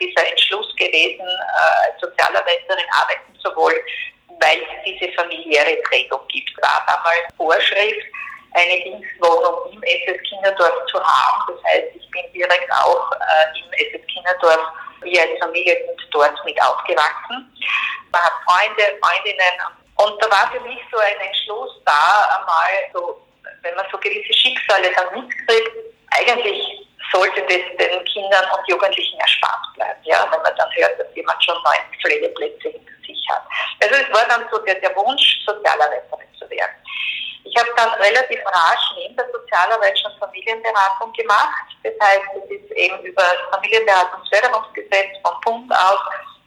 dieser 0.00 0.26
Entschluss 0.30 0.74
gewesen, 0.76 1.20
äh, 1.20 1.90
als 1.90 2.00
Sozialarbeiterin 2.00 2.86
arbeiten 2.92 3.38
zu 3.44 3.54
wollen, 3.56 3.76
weil 4.40 4.62
es 4.62 4.84
diese 4.86 5.12
familiäre 5.12 5.76
Prägung 5.88 6.26
gibt. 6.28 6.50
War 6.62 6.82
damals 6.86 7.28
Vorschrift, 7.36 8.06
eine 8.52 8.82
Dienstwohnung 8.82 9.70
im 9.72 9.82
SS 9.82 10.22
Kinderdorf 10.30 10.86
zu 10.90 10.98
haben. 10.98 11.52
Das 11.52 11.72
heißt, 11.72 11.88
ich 11.94 12.10
bin 12.10 12.24
direkt 12.32 12.72
auch 12.72 13.12
äh, 13.12 13.58
im 13.60 13.72
SS 13.72 14.06
Kinderdorf 14.06 14.64
wie 15.02 15.20
als 15.20 15.38
Familie 15.40 15.76
dort 16.10 16.44
mit 16.44 16.60
aufgewachsen. 16.62 17.52
Man 18.12 18.22
hat 18.22 18.32
Freunde, 18.44 18.98
Freundinnen 19.00 19.54
und 19.68 19.79
da 20.20 20.30
war 20.30 20.50
für 20.52 20.60
mich 20.60 20.78
so 20.90 20.98
ein 20.98 21.20
Entschluss 21.20 21.80
da, 21.84 22.38
einmal 22.38 22.90
so, 22.92 23.20
wenn 23.62 23.74
man 23.74 23.86
so 23.90 23.98
gewisse 23.98 24.32
Schicksale 24.32 24.90
dann 24.96 25.12
mitkriegt, 25.12 25.70
eigentlich 26.12 26.86
sollte 27.12 27.42
das 27.42 27.62
den 27.78 28.04
Kindern 28.04 28.44
und 28.56 28.68
Jugendlichen 28.68 29.18
erspart 29.18 29.74
bleiben, 29.74 30.00
ja, 30.04 30.26
wenn 30.30 30.42
man 30.42 30.54
dann 30.56 30.70
hört, 30.76 30.98
dass 30.98 31.14
jemand 31.14 31.42
schon 31.44 31.56
neun 31.62 32.00
Pflegeplätze 32.00 32.68
hinter 32.70 32.92
sich 33.06 33.26
hat. 33.28 33.42
Also 33.82 33.96
es 33.96 34.14
war 34.14 34.26
dann 34.28 34.46
so 34.50 34.58
der, 34.58 34.76
der 34.76 34.94
Wunsch, 34.96 35.42
Sozialarbeiterin 35.44 36.28
zu 36.38 36.48
werden. 36.50 36.76
Ich 37.44 37.56
habe 37.56 37.70
dann 37.76 37.90
relativ 37.94 38.38
rasch 38.46 38.94
neben 38.96 39.16
der 39.16 39.26
Sozialarbeit 39.32 39.98
schon 39.98 40.12
Familienberatung 40.18 41.12
gemacht. 41.14 41.66
Das 41.82 41.94
heißt, 42.00 42.22
es 42.44 42.50
ist 42.50 42.70
eben 42.72 43.02
über 43.02 43.22
das 43.22 43.50
Familienberatungsförderungsgesetz 43.50 45.18
vom 45.24 45.40
Bund 45.40 45.72
aus 45.72 45.98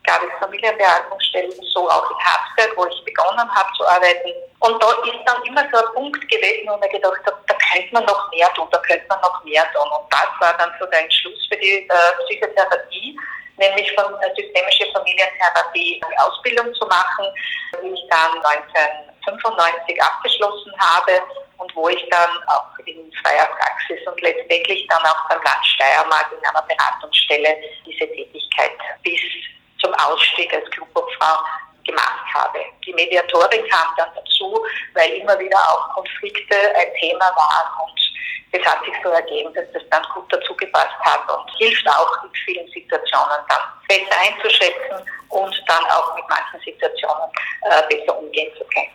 gab 0.03 0.21
es 0.23 0.29
Familienberatungsstellen, 0.39 1.51
so 1.73 1.89
auch 1.89 2.11
in 2.11 2.17
Habsberg, 2.17 2.75
wo 2.75 2.85
ich 2.85 3.05
begonnen 3.05 3.49
habe 3.55 3.69
zu 3.77 3.87
arbeiten. 3.87 4.33
Und 4.59 4.81
da 4.81 4.91
ist 5.03 5.23
dann 5.25 5.43
immer 5.43 5.63
so 5.71 5.77
ein 5.77 5.93
Punkt 5.93 6.29
gewesen, 6.29 6.67
wo 6.67 6.77
man 6.77 6.89
gedacht 6.89 7.21
hat, 7.25 7.35
da 7.47 7.55
könnte 7.71 7.93
man 7.93 8.05
noch 8.05 8.31
mehr 8.31 8.51
tun, 8.53 8.67
da 8.71 8.77
könnte 8.79 9.05
man 9.09 9.21
noch 9.21 9.43
mehr 9.43 9.65
tun. 9.73 9.87
Und 9.97 10.11
das 10.11 10.29
war 10.39 10.57
dann 10.57 10.71
so 10.79 10.85
der 10.87 11.03
Entschluss 11.03 11.47
für 11.49 11.57
die 11.57 11.87
äh, 11.87 12.25
Psychotherapie, 12.25 13.17
nämlich 13.57 13.91
von 13.93 14.13
der 14.19 14.33
systemischen 14.35 14.91
Familientherapie 14.93 16.01
die 16.01 16.17
Ausbildung 16.17 16.73
zu 16.73 16.85
machen, 16.87 17.25
die 17.81 17.87
ich 17.87 18.03
dann 18.09 18.43
1995 18.43 20.01
abgeschlossen 20.01 20.73
habe 20.79 21.21
und 21.57 21.73
wo 21.75 21.87
ich 21.87 22.03
dann 22.09 22.29
auch 22.47 22.67
in 22.85 23.11
freier 23.23 23.45
Praxis 23.45 24.05
und 24.05 24.19
letztendlich 24.21 24.85
dann 24.87 25.03
auch 25.03 25.29
beim 25.29 25.41
Land 25.43 25.65
Steiermark 25.65 26.31
in 26.31 26.45
einer 26.45 26.61
Beratungsstelle 26.63 27.55
diese 27.85 28.07
Tätigkeit 28.07 28.71
bis 29.03 29.19
zum 29.83 29.93
Ausstieg 29.95 30.53
als 30.53 30.69
Klubobfrau 30.71 31.37
gemacht 31.83 32.25
habe. 32.33 32.59
Die 32.85 32.93
Mediatorin 32.93 33.67
kam 33.69 33.87
dann 33.97 34.09
dazu, 34.15 34.63
weil 34.93 35.11
immer 35.11 35.37
wieder 35.37 35.57
auch 35.57 35.93
Konflikte 35.95 36.55
ein 36.75 36.93
Thema 36.99 37.25
waren 37.25 37.85
und 37.85 37.99
es 38.53 38.63
hat 38.65 38.85
sich 38.85 38.93
so 39.03 39.09
ergeben, 39.09 39.51
dass 39.53 39.65
das 39.73 39.81
dann 39.89 40.03
gut 40.13 40.31
dazu 40.31 40.55
gepasst 40.55 40.95
hat 41.01 41.21
und 41.29 41.49
hilft 41.57 41.87
auch 41.87 42.23
in 42.23 42.29
vielen 42.45 42.67
Situationen 42.67 43.37
dann 43.49 43.59
besser 43.87 44.15
einzuschätzen 44.21 45.09
und 45.29 45.63
dann 45.67 45.83
auch 45.85 46.15
mit 46.15 46.23
manchen 46.29 46.59
Situationen 46.63 47.29
äh, 47.63 47.81
besser 47.89 48.17
umgehen 48.17 48.51
zu 48.57 48.63
können. 48.65 48.89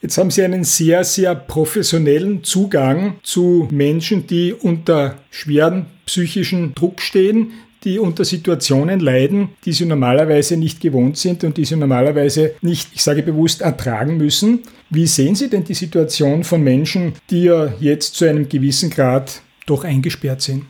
Jetzt 0.00 0.18
haben 0.18 0.30
Sie 0.32 0.42
einen 0.42 0.64
sehr, 0.64 1.04
sehr 1.04 1.34
professionellen 1.34 2.42
Zugang 2.42 3.20
zu 3.22 3.68
Menschen, 3.70 4.26
die 4.26 4.52
unter 4.52 5.16
schweren 5.30 5.86
psychischen 6.06 6.74
Druck 6.74 7.00
stehen, 7.00 7.61
die 7.84 7.98
unter 7.98 8.24
Situationen 8.24 9.00
leiden, 9.00 9.56
die 9.64 9.72
sie 9.72 9.84
normalerweise 9.84 10.56
nicht 10.56 10.80
gewohnt 10.80 11.18
sind 11.18 11.44
und 11.44 11.56
die 11.56 11.64
sie 11.64 11.76
normalerweise 11.76 12.54
nicht, 12.60 12.90
ich 12.94 13.02
sage 13.02 13.22
bewusst, 13.22 13.60
ertragen 13.62 14.16
müssen. 14.16 14.62
Wie 14.90 15.06
sehen 15.06 15.34
Sie 15.34 15.50
denn 15.50 15.64
die 15.64 15.74
Situation 15.74 16.44
von 16.44 16.62
Menschen, 16.62 17.14
die 17.30 17.44
ja 17.44 17.72
jetzt 17.80 18.14
zu 18.14 18.26
einem 18.26 18.48
gewissen 18.48 18.90
Grad 18.90 19.40
doch 19.66 19.84
eingesperrt 19.84 20.42
sind? 20.42 20.66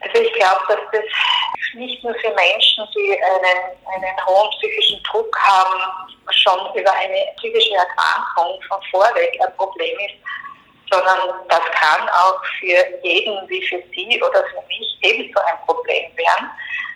Also 0.00 0.22
ich 0.22 0.32
glaube, 0.32 0.60
dass 0.68 0.78
das 0.92 1.04
nicht 1.74 2.02
nur 2.04 2.14
für 2.14 2.34
Menschen, 2.34 2.84
die 2.94 3.12
einen, 3.12 3.74
einen 3.94 4.26
hohen 4.26 4.50
psychischen 4.58 5.02
Druck 5.04 5.36
haben, 5.38 5.80
schon 6.30 6.58
über 6.74 6.92
eine 6.92 7.26
psychische 7.36 7.74
Erkrankung 7.74 8.60
von 8.68 8.78
vorweg 8.90 9.38
ein 9.40 9.56
Problem 9.56 9.96
ist, 10.06 10.14
sondern 10.90 11.18
das 11.48 11.62
kann 11.72 12.08
auch 12.10 12.40
für 12.58 12.84
jeden 13.02 13.48
wie 13.48 13.62
für 13.66 13.82
Sie 13.94 14.22
oder 14.22 14.44
für 14.44 14.62
mich 14.68 14.98
ebenso 15.02 15.40
ein 15.40 15.58
Problem 15.66 16.10
werden, 16.16 16.50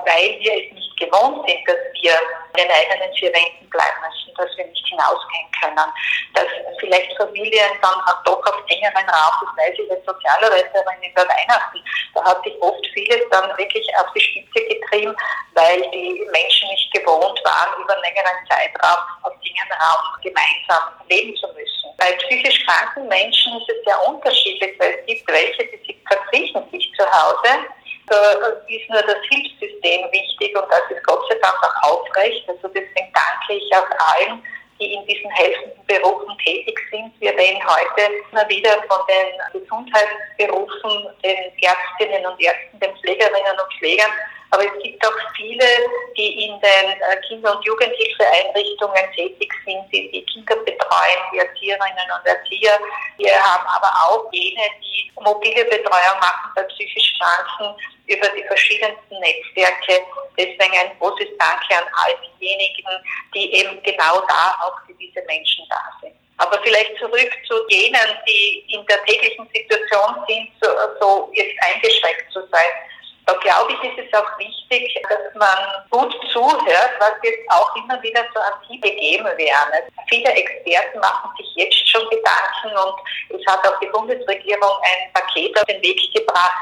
weil 0.05 0.39
wir 0.41 0.53
es 0.53 0.73
nicht 0.73 0.88
gewohnt 0.99 1.49
sind, 1.49 1.61
dass 1.67 1.77
wir 2.01 2.15
in 2.57 2.65
den 2.65 2.71
eigenen 2.71 3.15
vier 3.15 3.33
Wänden 3.33 3.69
bleiben 3.71 3.99
müssen, 4.03 4.35
dass 4.37 4.57
wir 4.57 4.67
nicht 4.67 4.87
hinausgehen 4.87 5.49
können, 5.61 5.91
dass 6.35 6.47
vielleicht 6.81 7.17
Familien 7.17 7.71
dann 7.83 7.99
doch 8.25 8.45
auf 8.47 8.63
engeren 8.69 9.09
Raum, 9.09 9.35
das 9.43 9.67
weiß 9.67 9.75
ich 9.79 9.91
als 9.91 10.05
Sozialarbeiterin 10.05 11.03
in 11.03 11.15
der 11.15 11.29
Weihnachten, 11.29 11.83
da 12.15 12.25
hat 12.25 12.43
sich 12.45 12.55
oft 12.61 12.87
vieles 12.95 13.23
dann 13.31 13.49
wirklich 13.57 13.87
auf 13.99 14.07
die 14.15 14.21
Spitze 14.21 14.67
getrieben, 14.67 15.15
weil 15.55 15.81
die 15.91 16.27
Menschen 16.33 16.69
nicht 16.69 16.93
gewohnt 16.93 17.41
waren, 17.45 17.83
über 17.83 17.95
einen 17.95 18.03
längeren 18.03 18.39
Zeitraum 18.49 18.99
auf 19.23 19.33
engen 19.43 19.73
Raum 19.81 20.21
gemeinsam 20.23 20.95
leben 21.09 21.37
zu 21.37 21.47
müssen. 21.55 21.91
Bei 21.99 22.13
psychisch 22.13 22.65
kranken 22.65 23.09
Menschen 23.09 23.61
ist 23.61 23.69
es 23.69 23.85
sehr 23.85 24.09
unterschiedlich, 24.09 24.79
weil 24.79 24.99
es 25.01 25.07
gibt 25.07 25.29
welche, 25.29 25.65
die 25.67 25.85
sich 25.87 25.97
verkriechen 26.07 26.63
sich 26.71 26.93
zu 26.97 27.05
Hause 27.05 27.67
da 28.09 28.49
ist 28.69 28.89
nur 28.91 29.03
das 29.03 29.23
Hilfssystem 29.31 30.11
wichtig 30.13 30.57
und 30.57 30.71
das 30.71 30.83
ist 30.91 31.05
Gott 31.05 31.23
sei 31.29 31.37
Dank 31.43 31.57
auch 31.63 31.91
aufrecht. 31.91 32.49
Also 32.49 32.69
deswegen 32.69 33.13
danke 33.13 33.55
ich 33.55 33.73
auch 33.75 33.89
allen, 34.15 34.43
die 34.81 34.95
in 34.95 35.05
diesen 35.07 35.31
helfenden 35.31 35.85
Berufen 35.87 36.37
tätig 36.45 36.79
sind. 36.91 37.13
Wir 37.21 37.33
reden 37.33 37.61
heute 37.67 38.13
immer 38.31 38.49
wieder 38.49 38.83
von 38.89 39.01
den 39.09 39.61
Gesundheitsberufen, 39.61 41.09
den 41.25 41.53
Ärztinnen 41.63 42.27
und 42.27 42.41
Ärzten, 42.41 42.81
den 42.81 42.97
Pflegerinnen 42.99 43.59
und 43.61 43.75
Pflegern. 43.79 44.11
Aber 44.51 44.65
es 44.65 44.83
gibt 44.83 45.05
auch 45.07 45.13
viele, 45.37 45.65
die 46.17 46.47
in 46.47 46.61
den 46.61 46.91
äh, 46.91 47.17
Kinder- 47.29 47.55
und 47.55 47.65
Jugendhilfeeinrichtungen 47.65 49.13
tätig 49.15 49.53
sind, 49.65 49.85
die 49.93 50.11
die 50.11 50.25
Kinder 50.25 50.57
betreuen, 50.57 51.21
die 51.33 51.39
Erzieherinnen 51.39 52.09
und 52.17 52.27
Erzieher. 52.27 52.79
Wir 53.19 53.35
haben 53.35 53.67
aber 53.67 53.93
auch 54.07 54.33
jene, 54.33 54.63
die 54.83 55.11
mobile 55.21 55.65
Betreuung 55.65 56.19
machen 56.21 56.51
bei 56.55 56.63
psychisch 56.63 57.13
Kranken 57.19 57.77
über 58.07 58.29
die 58.29 58.45
verschiedensten 58.45 59.21
Netzwerke. 59.21 60.03
Deswegen 60.39 60.79
ein 60.79 60.99
großes 60.99 61.29
Danke 61.39 61.77
an 61.77 61.93
all 61.93 62.15
diejenigen, 62.41 63.05
die 63.35 63.53
eben 63.55 63.83
genau 63.83 64.21
da 64.29 64.57
auch 64.63 64.75
für 64.87 64.95
diese 64.95 65.21
Menschen 65.27 65.67
da 65.69 65.93
sind. 66.01 66.15
Aber 66.39 66.59
vielleicht 66.63 66.97
zurück 66.99 67.31
zu 67.47 67.55
jenen, 67.69 68.17
die 68.27 68.65
in 68.69 68.87
der 68.87 69.05
täglichen 69.05 69.49
Situation 69.53 70.15
sind, 70.29 70.49
so, 70.61 70.69
so 71.01 71.31
jetzt 71.35 71.57
eingeschränkt 71.61 72.33
zu 72.33 72.41
sein. 72.51 72.71
Da 73.29 73.35
glaube 73.35 73.75
ich, 73.75 73.91
ist 73.91 74.09
es 74.09 74.19
auch 74.19 74.39
wichtig, 74.39 74.99
dass 75.07 75.35
man 75.35 75.85
gut 75.91 76.17
zuhört, 76.33 76.93
was 76.99 77.13
jetzt 77.23 77.51
auch 77.51 77.77
immer 77.77 78.03
wieder 78.03 78.25
so 78.35 78.41
Antike 78.41 78.91
geben 78.97 79.27
werden. 79.27 79.93
Viele 80.09 80.31
Experten 80.31 80.99
machen 80.99 81.31
sich 81.37 81.47
jetzt 81.57 81.87
schon 81.91 82.09
Gedanken 82.09 82.75
und 82.75 83.39
es 83.39 83.47
hat 83.47 83.69
auch 83.69 83.79
die 83.81 83.87
Bundesregierung 83.89 84.71
ein 84.81 85.13
Paket 85.13 85.55
auf 85.59 85.65
den 85.65 85.83
Weg 85.83 86.01
gebracht, 86.15 86.57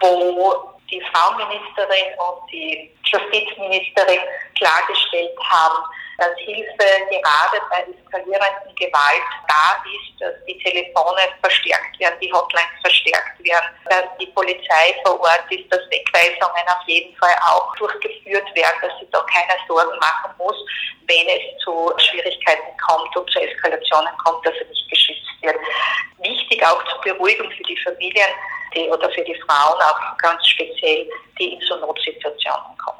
wo 0.00 0.72
die 0.90 1.02
Frauenministerin 1.12 2.14
und 2.16 2.50
die 2.50 2.90
Justizministerin 3.04 4.20
klargestellt 4.56 5.36
haben, 5.50 5.84
dass 6.18 6.36
Hilfe 6.38 6.88
gerade 7.10 7.60
bei 7.70 7.84
eskalierenden 7.92 8.74
Gewalt 8.76 9.28
da 9.48 9.82
ist, 9.84 10.20
dass 10.20 10.34
die 10.46 10.58
Telefone 10.58 11.20
verstärkt 11.40 11.98
werden, 12.00 12.16
die 12.20 12.32
Hotlines 12.32 12.80
verstärkt 12.80 13.42
werden, 13.44 13.68
dass 13.88 14.04
die 14.18 14.26
Polizei 14.26 14.94
vor 15.04 15.20
Ort 15.20 15.44
ist, 15.50 15.70
dass 15.70 15.80
Wegweisungen 15.90 16.66
auf 16.68 16.86
jeden 16.86 17.14
Fall 17.16 17.36
auch 17.44 17.74
durchgeführt 17.76 18.48
werden, 18.54 18.78
dass 18.80 18.92
sie 19.00 19.08
da 19.12 19.24
keine 19.32 19.60
Sorgen 19.68 19.98
machen 19.98 20.32
muss, 20.38 20.56
wenn 21.06 21.28
es 21.28 21.62
zu 21.62 21.92
Schwierigkeiten 21.98 22.76
kommt 22.88 23.14
und 23.16 23.30
zu 23.30 23.40
Eskalationen 23.40 24.12
kommt, 24.24 24.44
dass 24.46 24.54
er 24.54 24.66
nicht 24.66 24.90
geschützt 24.90 25.42
wird. 25.42 25.56
Wichtig 26.18 26.64
auch 26.66 26.82
zur 26.90 27.00
Beruhigung 27.02 27.50
für 27.50 27.62
die 27.64 27.78
Familien 27.84 28.28
die, 28.74 28.88
oder 28.88 29.10
für 29.10 29.22
die 29.22 29.38
Frauen 29.46 29.80
auch 29.80 30.16
ganz 30.18 30.46
speziell, 30.46 31.08
die 31.38 31.54
in 31.54 31.60
so 31.60 31.76
Notsituationen 31.76 32.76
kommen. 32.78 32.96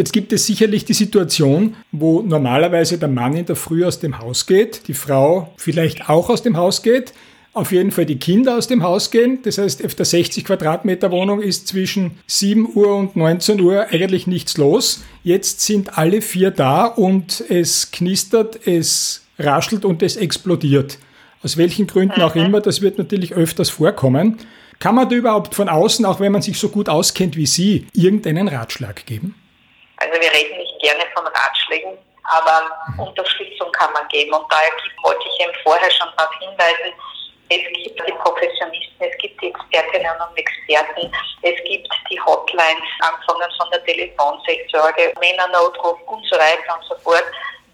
Jetzt 0.00 0.14
gibt 0.14 0.32
es 0.32 0.46
sicherlich 0.46 0.86
die 0.86 0.94
Situation, 0.94 1.76
wo 1.92 2.22
normalerweise 2.22 2.96
der 2.96 3.10
Mann 3.10 3.36
in 3.36 3.44
der 3.44 3.54
Früh 3.54 3.84
aus 3.84 4.00
dem 4.00 4.18
Haus 4.18 4.46
geht, 4.46 4.88
die 4.88 4.94
Frau 4.94 5.52
vielleicht 5.58 6.08
auch 6.08 6.30
aus 6.30 6.42
dem 6.42 6.56
Haus 6.56 6.82
geht, 6.82 7.12
auf 7.52 7.70
jeden 7.70 7.90
Fall 7.90 8.06
die 8.06 8.18
Kinder 8.18 8.56
aus 8.56 8.66
dem 8.66 8.82
Haus 8.82 9.10
gehen. 9.10 9.40
Das 9.42 9.58
heißt, 9.58 9.84
auf 9.84 9.94
der 9.94 10.06
60 10.06 10.46
Quadratmeter 10.46 11.10
Wohnung 11.10 11.42
ist 11.42 11.68
zwischen 11.68 12.12
7 12.26 12.74
Uhr 12.74 12.96
und 12.96 13.14
19 13.14 13.60
Uhr 13.60 13.88
eigentlich 13.90 14.26
nichts 14.26 14.56
los. 14.56 15.02
Jetzt 15.22 15.60
sind 15.60 15.98
alle 15.98 16.22
vier 16.22 16.50
da 16.50 16.86
und 16.86 17.44
es 17.50 17.90
knistert, 17.90 18.66
es 18.66 19.26
raschelt 19.38 19.84
und 19.84 20.02
es 20.02 20.16
explodiert. 20.16 20.96
Aus 21.42 21.58
welchen 21.58 21.86
Gründen 21.86 22.22
auch 22.22 22.36
mhm. 22.36 22.46
immer, 22.46 22.62
das 22.62 22.80
wird 22.80 22.96
natürlich 22.96 23.34
öfters 23.34 23.68
vorkommen. 23.68 24.38
Kann 24.78 24.94
man 24.94 25.10
da 25.10 25.14
überhaupt 25.14 25.54
von 25.54 25.68
außen, 25.68 26.06
auch 26.06 26.20
wenn 26.20 26.32
man 26.32 26.40
sich 26.40 26.58
so 26.58 26.70
gut 26.70 26.88
auskennt 26.88 27.36
wie 27.36 27.44
Sie, 27.44 27.86
irgendeinen 27.92 28.48
Ratschlag 28.48 29.04
geben? 29.04 29.34
Also 30.10 30.22
wir 30.22 30.32
reden 30.32 30.58
nicht 30.58 30.76
gerne 30.80 31.04
von 31.14 31.24
Ratschlägen, 31.24 31.96
aber. 32.24 32.70
Unterstützung 32.98 33.70
kann 33.72 33.92
man 33.92 34.06
geben. 34.08 34.32
Und 34.34 34.44
daher 34.50 34.72
wollte 35.04 35.22
ich 35.28 35.40
eben 35.40 35.52
vorher 35.62 35.90
schon 35.90 36.08
darauf 36.16 36.34
hinweisen, 36.38 36.92
es 37.48 37.62
gibt 37.62 38.00
die 38.06 38.12
Professionisten, 38.12 39.00
es 39.00 39.16
gibt 39.18 39.40
die 39.42 39.48
Expertinnen 39.48 40.12
und 40.28 40.38
Experten, 40.38 41.12
es 41.42 41.56
gibt 41.64 41.88
die 42.08 42.20
Hotlines, 42.20 42.82
angefangen 43.00 43.50
von 43.56 43.70
der 43.70 43.84
Telefonseelsorge, 43.84 45.12
Männernotruf 45.18 45.98
und 46.06 46.24
so 46.26 46.36
weiter 46.36 46.78
und 46.78 46.84
so 46.84 46.94
fort, 47.02 47.24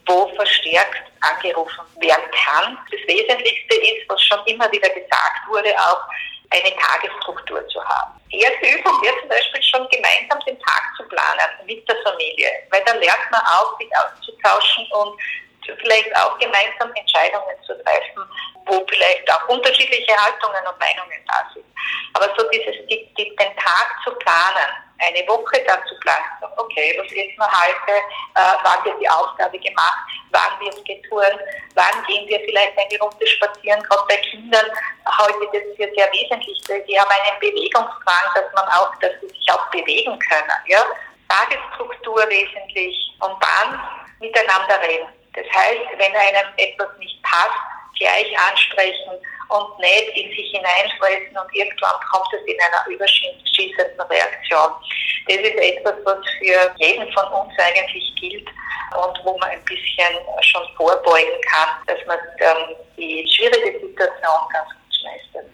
wo 0.07 0.29
verstärkt 0.35 1.03
angerufen 1.20 1.85
werden 2.01 2.25
kann. 2.44 2.79
Das 2.90 3.01
Wesentlichste 3.07 3.75
ist, 3.75 4.09
was 4.09 4.22
schon 4.22 4.38
immer 4.46 4.70
wieder 4.72 4.88
gesagt 4.88 5.49
wurde, 5.49 5.75
auch 5.79 6.01
eine 6.51 6.77
Tagesstruktur 6.77 7.67
zu 7.69 7.83
haben. 7.85 8.13
Die 8.33 8.41
erste 8.41 8.67
Übung 8.67 9.03
wäre 9.03 9.19
zum 9.21 9.29
Beispiel 9.29 9.63
schon 9.63 9.89
gemeinsam 9.89 10.41
den 10.47 10.59
Tag 10.61 10.83
zu 10.97 11.05
planen 11.09 11.51
mit 11.65 11.89
der 11.89 11.97
Familie, 12.03 12.49
weil 12.71 12.83
da 12.85 12.93
lernt 12.95 13.31
man 13.31 13.41
auch, 13.41 13.79
sich 13.79 13.89
auszutauschen 13.97 14.87
und 14.93 15.21
vielleicht 15.81 16.15
auch 16.17 16.39
gemeinsam 16.39 16.93
Entscheidungen 16.95 17.57
zu 17.67 17.75
treffen, 17.83 18.23
wo 18.67 18.85
vielleicht 18.89 19.31
auch 19.33 19.49
unterschiedliche 19.49 20.17
Haltungen 20.17 20.67
und 20.67 20.79
Meinungen 20.79 21.25
da 21.27 21.49
sind. 21.53 21.65
Aber 22.15 22.33
so 22.37 22.49
dieses, 22.51 22.87
die, 22.89 23.09
die, 23.19 23.35
den 23.37 23.57
Tag 23.57 23.97
zu 24.05 24.13
planen, 24.13 24.86
eine 24.99 25.27
Woche 25.29 25.63
dann 25.67 25.81
zu 25.87 25.95
planen, 26.01 26.25
okay, 26.57 26.97
was 26.99 27.13
ist 27.13 27.39
noch 27.39 27.51
heute, 27.51 27.93
äh, 28.35 28.57
wann 28.63 28.85
wird 28.85 29.01
die 29.01 29.09
Aufgabe 29.09 29.59
gemacht, 29.59 29.99
wann 30.31 30.61
wird 30.61 30.85
geturnt, 30.85 31.41
wann 31.75 32.05
gehen 32.07 32.27
wir 32.29 32.41
vielleicht 32.41 32.79
eine 32.79 32.99
Runde 33.01 33.27
spazieren, 33.27 33.83
gerade 33.83 34.03
bei 34.09 34.17
Kindern 34.17 34.67
heute 35.19 35.47
das 35.53 35.63
ist 35.63 35.77
sehr 35.77 36.13
wesentlich, 36.13 36.63
die 36.89 36.99
haben 36.99 37.11
einen 37.11 37.41
Bewegungsdrang, 37.41 38.27
dass 38.35 38.53
man 38.55 38.69
auch, 38.69 38.95
dass 39.01 39.13
sie 39.21 39.29
sich 39.29 39.47
auch 39.53 39.67
bewegen 39.71 40.19
können, 40.19 40.53
ja. 40.67 40.85
Tagesstruktur 41.29 42.25
wesentlich 42.29 42.97
und 43.19 43.37
dann 43.43 43.81
miteinander 44.21 44.81
reden. 44.81 45.09
Das 45.35 45.45
heißt, 45.53 45.99
wenn 45.99 46.15
einem 46.15 46.49
etwas 46.57 46.89
nicht 46.99 47.21
passt, 47.23 47.59
gleich 47.99 48.39
ansprechen 48.39 49.19
und 49.49 49.79
nicht 49.79 50.09
in 50.15 50.29
sich 50.31 50.51
hineinfressen 50.53 51.37
und 51.37 51.55
irgendwann 51.55 51.99
kommt 52.13 52.29
es 52.33 52.43
in 52.47 52.57
einer 52.61 52.87
überschießenden 52.95 54.01
Reaktion. 54.11 54.71
Das 55.29 55.37
ist 55.37 55.57
etwas, 55.57 55.95
was 56.05 56.19
für 56.39 56.75
jeden 56.79 57.13
von 57.13 57.27
uns 57.33 57.53
eigentlich 57.59 58.15
gilt 58.19 58.49
und 58.95 59.19
wo 59.25 59.37
man 59.39 59.51
ein 59.51 59.65
bisschen 59.65 60.15
schon 60.41 60.63
vorbeugen 60.77 61.41
kann, 61.49 61.69
dass 61.87 61.99
man 62.07 62.19
ähm, 62.39 62.77
die 62.97 63.27
schwierige 63.29 63.81
Situation 63.81 64.41
ganz 64.53 64.69
gut 64.71 65.05
meistert. 65.05 65.51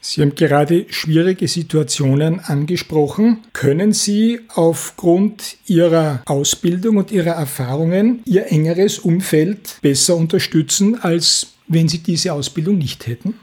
Sie 0.00 0.20
haben 0.20 0.34
gerade 0.34 0.86
schwierige 0.92 1.48
Situationen 1.48 2.40
angesprochen. 2.40 3.46
Können 3.52 3.92
Sie 3.92 4.40
aufgrund 4.54 5.56
Ihrer 5.66 6.22
Ausbildung 6.26 6.98
und 6.98 7.10
Ihrer 7.10 7.32
Erfahrungen 7.32 8.22
Ihr 8.26 8.50
engeres 8.52 8.98
Umfeld 8.98 9.80
besser 9.80 10.16
unterstützen, 10.16 11.02
als 11.02 11.53
wenn 11.66 11.88
Sie 11.88 12.02
diese 12.02 12.32
Ausbildung 12.32 12.78
nicht 12.78 13.06
hätten? 13.06 13.40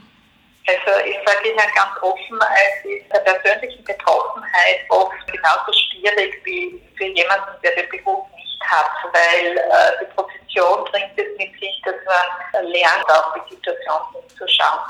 Also 0.66 1.00
ich 1.04 1.16
sage 1.26 1.48
Ihnen 1.48 1.58
ganz 1.74 1.96
offen, 2.02 2.38
es 2.38 2.84
ist 2.84 3.12
der 3.12 3.20
persönlichen 3.20 3.82
Betroffenheit 3.84 4.80
oft 4.90 5.26
genauso 5.26 5.72
schwierig 5.72 6.40
wie 6.44 6.80
für 6.96 7.06
jemanden, 7.06 7.50
der 7.64 7.74
den 7.74 7.88
Beruf 7.88 8.26
nicht 8.36 8.60
hat, 8.62 8.90
weil 9.12 9.56
äh, 9.56 9.92
die 10.00 10.14
Profession 10.14 10.84
bringt 10.90 11.18
es 11.18 11.36
mit 11.36 11.52
sich, 11.58 11.82
dass 11.84 11.96
man 12.06 12.64
lernt, 12.66 13.10
auf 13.10 13.34
die 13.34 13.54
Situation 13.54 14.02
hinzuschauen. 14.20 14.80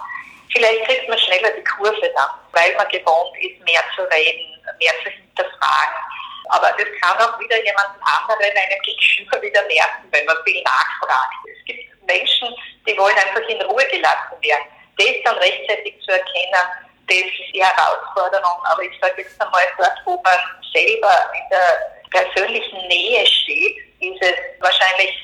Vielleicht 0.52 0.84
kriegt 0.84 1.08
man 1.08 1.18
schneller 1.18 1.50
die 1.56 1.64
Kurve 1.64 2.12
dann, 2.14 2.30
weil 2.52 2.76
man 2.76 2.86
gewohnt 2.88 3.32
ist, 3.40 3.58
mehr 3.64 3.82
zu 3.96 4.02
reden, 4.12 4.60
mehr 4.78 4.92
zu 5.02 5.08
hinterfragen. 5.08 6.00
Aber 6.48 6.74
das 6.78 6.88
kann 7.00 7.18
auch 7.18 7.38
wieder 7.38 7.56
jemanden 7.64 8.00
anderen 8.02 8.56
einem 8.56 8.82
gegenüber 8.82 9.40
wieder 9.42 9.62
nerven, 9.62 10.08
wenn 10.10 10.24
man 10.24 10.36
viel 10.44 10.62
nachfragt. 10.62 11.34
Es 11.46 11.64
gibt 11.64 12.06
Menschen, 12.06 12.54
die 12.86 12.96
wollen 12.98 13.16
einfach 13.16 13.48
in 13.48 13.62
Ruhe 13.62 13.84
gelassen 13.86 14.40
werden. 14.40 14.64
Das 14.98 15.06
dann 15.24 15.38
rechtzeitig 15.38 15.94
zu 16.04 16.12
erkennen, 16.12 16.66
das 17.08 17.16
ist 17.16 17.54
die 17.54 17.64
Herausforderung. 17.64 18.60
Aber 18.64 18.82
ich 18.82 18.92
sage 19.00 19.22
jetzt 19.22 19.40
einmal, 19.40 19.62
dort, 19.78 19.98
wo 20.04 20.20
man 20.22 20.38
selber 20.72 21.30
in 21.34 21.48
der 21.50 21.92
persönlichen 22.10 22.86
Nähe 22.88 23.26
steht, 23.26 23.76
ist 24.00 24.22
es 24.22 24.34
wahrscheinlich 24.60 25.16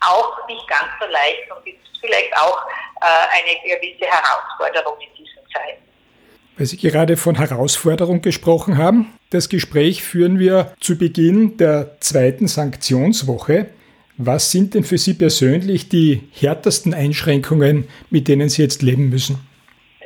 auch 0.00 0.46
nicht 0.46 0.66
ganz 0.68 0.88
so 1.00 1.06
leicht 1.06 1.50
und 1.50 1.66
ist 1.66 1.78
vielleicht 2.00 2.36
auch 2.36 2.66
äh, 3.02 3.38
eine 3.38 3.60
gewisse 3.60 4.06
Herausforderung 4.06 5.00
in 5.00 5.14
diesen 5.14 5.50
Zeiten. 5.52 5.82
Weil 6.56 6.66
Sie 6.66 6.78
gerade 6.78 7.16
von 7.16 7.36
Herausforderung 7.36 8.22
gesprochen 8.22 8.78
haben. 8.78 9.12
Das 9.30 9.48
Gespräch 9.48 10.02
führen 10.02 10.38
wir 10.38 10.74
zu 10.80 10.96
Beginn 10.96 11.56
der 11.58 12.00
zweiten 12.00 12.48
Sanktionswoche. 12.48 13.66
Was 14.16 14.50
sind 14.50 14.72
denn 14.74 14.84
für 14.84 14.96
Sie 14.96 15.12
persönlich 15.12 15.90
die 15.90 16.22
härtesten 16.32 16.94
Einschränkungen, 16.94 17.88
mit 18.08 18.28
denen 18.28 18.48
Sie 18.48 18.62
jetzt 18.62 18.80
leben 18.80 19.10
müssen? 19.10 19.38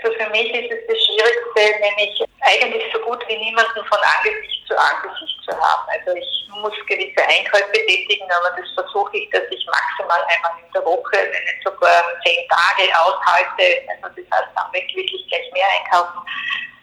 Also 0.03 0.17
für 0.17 0.31
mich 0.31 0.51
ist 0.51 0.73
es 0.73 0.87
das 0.89 0.99
Schwierigste, 1.07 1.61
nämlich 1.81 2.21
eigentlich 2.41 2.83
so 2.93 2.99
gut 3.01 3.21
wie 3.29 3.37
niemanden 3.37 3.81
von 3.89 3.99
Angesicht 4.19 4.60
zu 4.71 4.79
Angesicht 4.79 5.39
zu 5.43 5.53
haben. 5.53 5.85
Also 5.91 6.15
ich 6.15 6.49
muss 6.63 6.73
gewisse 6.87 7.23
Einkäufe 7.27 7.73
tätigen, 7.73 8.31
aber 8.31 8.55
das 8.55 8.71
versuche 8.75 9.17
ich, 9.19 9.31
dass 9.31 9.43
ich 9.51 9.67
maximal 9.67 10.23
einmal 10.31 10.53
in 10.63 10.73
der 10.73 10.85
Woche, 10.85 11.19
wenn 11.19 11.45
nicht 11.45 11.63
sogar 11.65 12.03
zehn 12.25 12.47
Tage 12.49 12.87
aushalte. 12.95 13.83
Also 13.91 14.15
das 14.15 14.27
heißt, 14.31 14.51
dann 14.55 14.73
wirklich 14.73 15.27
gleich 15.29 15.53
mehr 15.53 15.67
einkaufen. 15.75 16.23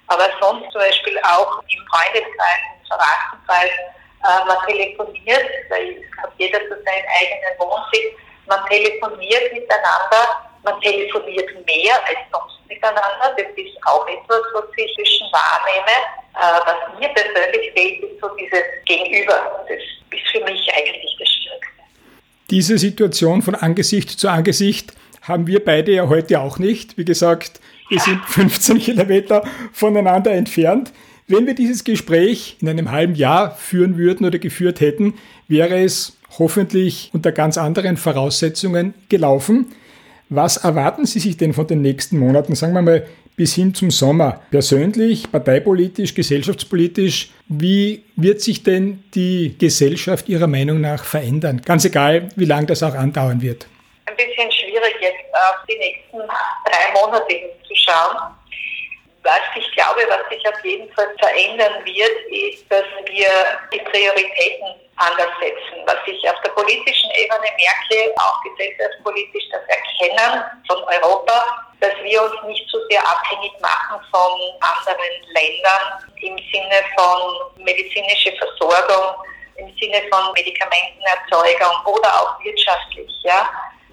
Aber 0.08 0.28
sonst 0.42 0.72
zum 0.72 0.82
Beispiel 0.82 1.18
auch 1.24 1.64
im 1.64 1.82
Freundeskreis, 1.88 2.64
im 2.76 2.88
Verwandtenkreis, 2.88 3.76
äh, 4.24 4.46
man 4.46 4.60
telefoniert, 4.68 5.48
weil 5.70 6.04
hat 6.22 6.32
jeder 6.38 6.60
so 6.68 6.76
seinen 6.84 7.08
eigenen 7.08 7.54
Wohnsitz, 7.60 8.16
man 8.48 8.66
telefoniert 8.68 9.54
miteinander, 9.54 10.47
man 10.68 10.82
telefoniert 10.82 11.48
mehr 11.66 11.96
als 12.06 12.20
sonst 12.32 12.60
miteinander. 12.68 13.36
Das 13.38 13.48
ist 13.56 13.78
auch 13.86 14.06
etwas, 14.08 14.42
was 14.54 14.66
ich 14.76 14.94
zwischen 14.96 15.28
wahrnehme. 15.32 15.96
Äh, 16.36 16.60
was 16.66 17.00
mir 17.00 17.10
persönlich 17.10 17.72
fehlt, 17.74 18.04
ist 18.04 18.20
so 18.22 18.28
dieses 18.36 18.64
Gegenüber. 18.86 19.66
Das 19.68 19.78
ist 19.78 20.28
für 20.32 20.44
mich 20.44 20.70
eigentlich 20.76 21.16
das 21.20 21.30
Schwierigste. 21.30 21.84
Diese 22.50 22.78
Situation 22.78 23.42
von 23.42 23.56
Angesicht 23.56 24.10
zu 24.10 24.30
Angesicht 24.30 24.94
haben 25.22 25.48
wir 25.48 25.64
beide 25.64 25.92
ja 25.94 26.10
heute 26.10 26.40
auch 26.42 26.60
nicht. 26.60 26.98
Wie 26.98 27.06
gesagt, 27.06 27.60
wir 27.90 28.00
sind 28.00 28.24
15 28.26 28.80
Kilometer 28.80 29.44
voneinander 29.72 30.32
entfernt. 30.32 30.92
Wenn 31.28 31.46
wir 31.46 31.56
dieses 31.56 31.84
Gespräch 31.84 32.58
in 32.62 32.70
einem 32.70 32.92
halben 32.92 33.16
Jahr 33.16 33.56
führen 33.56 33.98
würden 33.98 34.26
oder 34.26 34.40
geführt 34.40 34.80
hätten, 34.80 35.16
wäre 35.50 35.84
es 35.84 36.18
hoffentlich 36.40 37.10
unter 37.14 37.34
ganz 37.34 37.58
anderen 37.58 37.98
Voraussetzungen 37.98 38.94
gelaufen. 39.10 39.74
Was 40.30 40.58
erwarten 40.58 41.06
Sie 41.06 41.20
sich 41.20 41.38
denn 41.38 41.54
von 41.54 41.68
den 41.68 41.82
nächsten 41.82 42.20
Monaten, 42.20 42.54
sagen 42.54 42.74
wir 42.74 42.82
mal 42.82 43.08
bis 43.38 43.56
hin 43.56 43.74
zum 43.74 43.92
Sommer? 43.92 44.42
Persönlich, 44.52 45.32
parteipolitisch, 45.32 46.14
gesellschaftspolitisch, 46.14 47.30
wie 47.48 48.04
wird 48.18 48.42
sich 48.42 48.64
denn 48.64 49.04
die 49.14 49.56
Gesellschaft 49.58 50.28
Ihrer 50.28 50.48
Meinung 50.48 50.82
nach 50.82 51.06
verändern? 51.06 51.62
Ganz 51.64 51.86
egal, 51.86 52.28
wie 52.36 52.44
lange 52.44 52.68
das 52.68 52.84
auch 52.84 52.94
andauern 52.94 53.42
wird. 53.42 53.68
Ein 54.06 54.18
bisschen 54.18 54.52
schwierig 54.52 54.96
jetzt 55.00 55.34
auf 55.34 55.66
die 55.70 55.78
nächsten 55.78 56.18
drei 56.18 56.94
Monate 56.94 57.34
hinzuschauen. 57.34 58.18
Was 59.28 59.44
ich 59.56 59.70
glaube, 59.74 60.08
was 60.08 60.24
sich 60.30 60.48
auf 60.48 60.64
jeden 60.64 60.90
Fall 60.94 61.14
verändern 61.20 61.84
wird, 61.84 62.18
ist, 62.32 62.64
dass 62.72 62.86
wir 63.08 63.28
die 63.74 63.80
Prioritäten 63.80 64.80
anders 64.96 65.36
setzen. 65.42 65.84
Was 65.86 65.98
ich 66.06 66.24
auf 66.30 66.40
der 66.46 66.52
politischen 66.52 67.12
Ebene 67.12 67.50
merke, 67.60 68.16
auch 68.16 68.42
gesellschaftspolitisch 68.44 69.44
das 69.52 69.64
Erkennen 69.68 70.46
von 70.66 70.82
Europa, 70.86 71.68
dass 71.82 71.92
wir 72.04 72.24
uns 72.24 72.42
nicht 72.46 72.70
so 72.72 72.80
sehr 72.90 73.06
abhängig 73.06 73.52
machen 73.60 74.00
von 74.12 74.32
anderen 74.62 75.12
Ländern 75.36 76.08
im 76.22 76.38
Sinne 76.50 76.80
von 76.96 77.64
medizinische 77.66 78.32
Versorgung, 78.38 79.28
im 79.58 79.76
Sinne 79.78 80.04
von 80.10 80.32
Medikamentenerzeugung 80.36 81.76
oder 81.86 82.14
auch 82.22 82.42
wirtschaftlich. 82.46 83.12
Ja? 83.24 83.50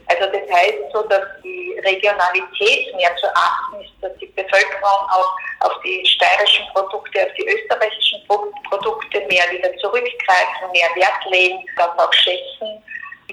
Also 0.06 0.26
das 0.26 0.50
heißt 0.52 0.92
so, 0.92 1.02
dass 1.04 1.22
die 1.42 1.80
Regionalität 1.84 2.94
mehr 2.96 3.14
zu 3.16 3.26
achten 3.34 3.80
ist, 3.80 3.92
dass 4.00 4.12
die 4.18 4.26
Bevölkerung 4.26 5.08
auch 5.10 5.36
auf 5.60 5.80
die 5.82 6.04
steirischen 6.06 6.66
Produkte, 6.72 7.22
auf 7.24 7.32
die 7.38 7.46
österreichischen 7.46 8.22
Produkte 8.26 9.20
mehr 9.28 9.50
wieder 9.50 9.74
zurückgreifen, 9.78 10.70
mehr 10.72 10.88
Wert 10.94 11.24
legen, 11.30 11.64
das 11.76 11.98
auch 11.98 12.12
schätzen, 12.12 12.82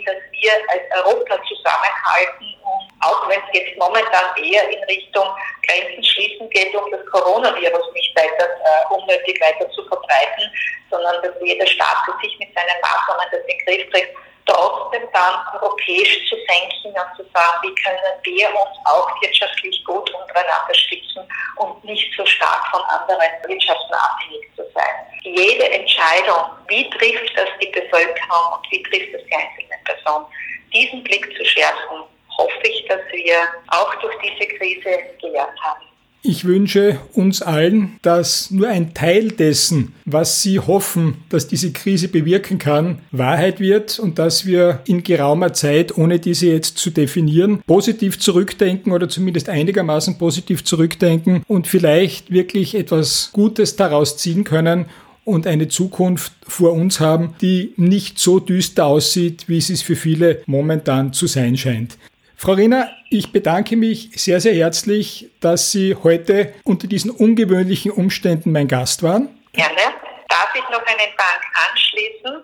dass 0.05 0.15
wir 0.31 0.51
als 0.69 0.83
Europa 1.03 1.37
zusammenhalten 1.47 2.55
und 2.63 3.05
auch 3.05 3.27
wenn 3.27 3.39
es 3.39 3.59
jetzt 3.59 3.77
momentan 3.77 4.35
eher 4.37 4.69
in 4.69 4.83
Richtung 4.85 5.27
Grenzen 5.67 6.03
schließen 6.03 6.49
geht, 6.49 6.73
um 6.75 6.89
das 6.91 7.05
Coronavirus 7.07 7.93
nicht 7.93 8.15
weiter 8.15 8.47
äh, 8.47 8.93
unnötig 8.93 9.39
weiter 9.41 9.69
zu 9.71 9.85
verbreiten, 9.87 10.51
sondern 10.89 11.21
dass 11.21 11.33
jeder 11.41 11.67
Staat 11.67 11.97
für 12.05 12.15
sich 12.21 12.37
mit 12.39 12.53
seinen 12.53 12.79
Maßnahmen 12.81 13.27
das 13.31 13.41
in 13.41 13.47
den 13.47 13.65
Griff 13.65 13.91
kriegt, 13.91 14.15
trotzdem 14.45 15.07
dann 15.13 15.35
europäisch 15.61 16.29
zu 16.29 16.35
denken 16.35 16.97
und 16.97 17.17
zu 17.17 17.23
sagen, 17.33 17.57
wie 17.63 17.75
können 17.75 17.99
wir 18.23 18.49
uns 18.49 18.77
auch 18.85 19.09
wirtschaftlich 19.21 19.83
gut 19.85 20.09
untereinander 20.09 20.73
stützen 20.73 21.27
und 21.57 21.83
nicht 21.83 22.11
so 22.17 22.25
stark 22.25 22.65
von 22.71 22.81
anderen 22.83 23.31
Wirtschaften 23.47 23.93
abhängig 23.93 24.47
zu 24.55 24.63
sein. 24.73 25.07
Jede 25.23 25.69
Entscheidung, 25.71 26.51
wie 26.67 26.89
trifft 26.89 27.37
das 27.37 27.49
die 27.61 27.67
Bevölkerung 27.67 28.53
und 28.57 28.71
wie 28.71 28.83
trifft 28.83 29.13
das 29.13 29.21
die 29.23 29.35
einzelne 29.35 29.77
Person, 29.85 30.25
diesen 30.73 31.03
Blick 31.03 31.25
zu 31.37 31.45
schärfen, 31.45 32.03
hoffe 32.37 32.61
ich, 32.63 32.85
dass 32.87 33.01
wir 33.11 33.47
auch 33.67 33.93
durch 33.95 34.15
diese 34.19 34.47
Krise 34.57 35.03
gelernt 35.19 35.59
haben. 35.61 35.90
Ich 36.23 36.45
wünsche 36.45 36.99
uns 37.13 37.41
allen, 37.41 37.97
dass 38.03 38.51
nur 38.51 38.67
ein 38.67 38.93
Teil 38.93 39.29
dessen, 39.29 39.93
was 40.05 40.43
Sie 40.43 40.59
hoffen, 40.59 41.15
dass 41.29 41.47
diese 41.47 41.71
Krise 41.71 42.09
bewirken 42.09 42.59
kann, 42.59 42.99
Wahrheit 43.11 43.59
wird 43.59 43.97
und 43.97 44.19
dass 44.19 44.45
wir 44.45 44.81
in 44.85 45.01
geraumer 45.01 45.53
Zeit, 45.53 45.97
ohne 45.97 46.19
diese 46.19 46.45
jetzt 46.45 46.77
zu 46.77 46.91
definieren, 46.91 47.63
positiv 47.65 48.19
zurückdenken 48.19 48.91
oder 48.91 49.09
zumindest 49.09 49.49
einigermaßen 49.49 50.19
positiv 50.19 50.63
zurückdenken 50.63 51.41
und 51.47 51.65
vielleicht 51.65 52.29
wirklich 52.29 52.75
etwas 52.75 53.31
Gutes 53.33 53.75
daraus 53.75 54.17
ziehen 54.17 54.43
können 54.43 54.85
und 55.25 55.47
eine 55.47 55.69
Zukunft 55.69 56.33
vor 56.47 56.73
uns 56.73 56.99
haben, 56.99 57.33
die 57.41 57.73
nicht 57.77 58.19
so 58.19 58.39
düster 58.39 58.85
aussieht, 58.85 59.45
wie 59.47 59.57
es 59.57 59.81
für 59.81 59.95
viele 59.95 60.43
momentan 60.45 61.13
zu 61.13 61.25
sein 61.25 61.57
scheint. 61.57 61.97
Frau 62.41 62.53
Rina, 62.53 62.89
ich 63.11 63.31
bedanke 63.31 63.77
mich 63.77 64.09
sehr, 64.15 64.41
sehr 64.41 64.55
herzlich, 64.55 65.29
dass 65.41 65.71
Sie 65.71 65.93
heute 65.93 66.55
unter 66.63 66.87
diesen 66.87 67.11
ungewöhnlichen 67.11 67.91
Umständen 67.91 68.51
mein 68.51 68.67
Gast 68.67 69.03
waren. 69.03 69.29
Gerne. 69.53 69.93
Darf 70.27 70.49
ich 70.55 70.67
noch 70.73 70.81
einen 70.81 71.13
Dank 71.21 71.43
anschließen? 71.69 72.41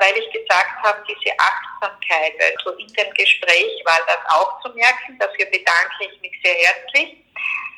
Weil 0.00 0.14
ich 0.16 0.32
gesagt 0.32 0.80
habe, 0.82 1.04
diese 1.04 1.36
Achtsamkeit, 1.36 2.32
also 2.40 2.78
in 2.78 2.86
dem 2.86 3.12
Gespräch 3.12 3.84
war 3.84 3.98
das 4.06 4.24
auch 4.32 4.58
zu 4.62 4.72
merken. 4.72 5.18
Dafür 5.18 5.44
bedanke 5.52 6.00
ich 6.00 6.18
mich 6.22 6.32
sehr 6.42 6.54
herzlich. 6.54 7.22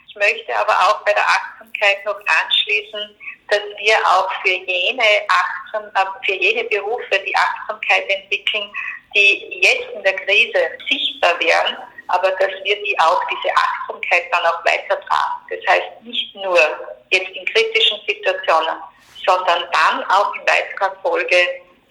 Ich 0.07 0.14
möchte 0.14 0.55
aber 0.55 0.75
auch 0.79 1.05
bei 1.05 1.12
der 1.12 1.27
Achtsamkeit 1.27 2.05
noch 2.05 2.21
anschließen, 2.38 3.18
dass 3.51 3.62
wir 3.83 3.97
auch 4.07 4.31
für 4.42 4.55
jene, 4.55 5.03
Achtsam, 5.27 5.90
äh, 5.92 6.25
für 6.25 6.35
jene 6.35 6.62
Berufe 6.68 7.18
die 7.27 7.35
Achtsamkeit 7.35 8.09
entwickeln, 8.09 8.71
die 9.12 9.61
jetzt 9.61 9.90
in 9.92 10.05
der 10.05 10.14
Krise 10.14 10.71
sichtbar 10.88 11.08
werden, 11.41 11.77
aber 12.09 12.31
dass 12.33 12.53
wir 12.62 12.83
die 12.83 12.99
auch 13.01 13.23
diese 13.31 13.55
Achtsamkeit 13.55 14.25
dann 14.33 14.45
auch 14.47 14.64
weitertragen. 14.64 15.41
Das 15.51 15.61
heißt 15.69 16.03
nicht 16.03 16.35
nur 16.35 16.59
jetzt 17.11 17.31
in 17.31 17.45
kritischen 17.47 17.99
Situationen, 18.07 18.77
sondern 19.27 19.64
dann 19.73 20.05
auch 20.11 20.35
in 20.35 20.43
weiterer 20.43 20.95
Folge 21.03 21.37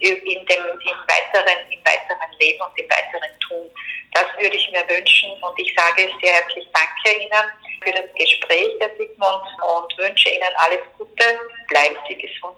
in 0.00 0.24
dem, 0.24 0.64
im, 0.64 0.98
weiteren, 1.08 1.58
im 1.70 1.80
weiteren 1.84 2.32
Leben 2.38 2.60
und 2.62 2.78
im 2.78 2.88
weiteren 2.88 3.38
Tun. 3.40 3.70
Das 4.12 4.26
würde 4.38 4.56
ich 4.56 4.70
mir 4.70 4.88
wünschen 4.88 5.30
und 5.42 5.58
ich 5.58 5.74
sage 5.76 6.08
sehr 6.22 6.32
herzlich 6.34 6.66
Danke 6.72 7.18
Ihnen 7.18 7.52
für 7.82 7.92
das 7.92 8.12
Gespräch, 8.14 8.70
Herr 8.80 8.90
Sigmund, 8.96 9.42
und 9.62 9.98
wünsche 9.98 10.30
Ihnen 10.30 10.54
alles 10.56 10.80
Gute. 10.96 11.24
Bleiben 11.68 11.96
Sie 12.08 12.16
gesund. 12.16 12.56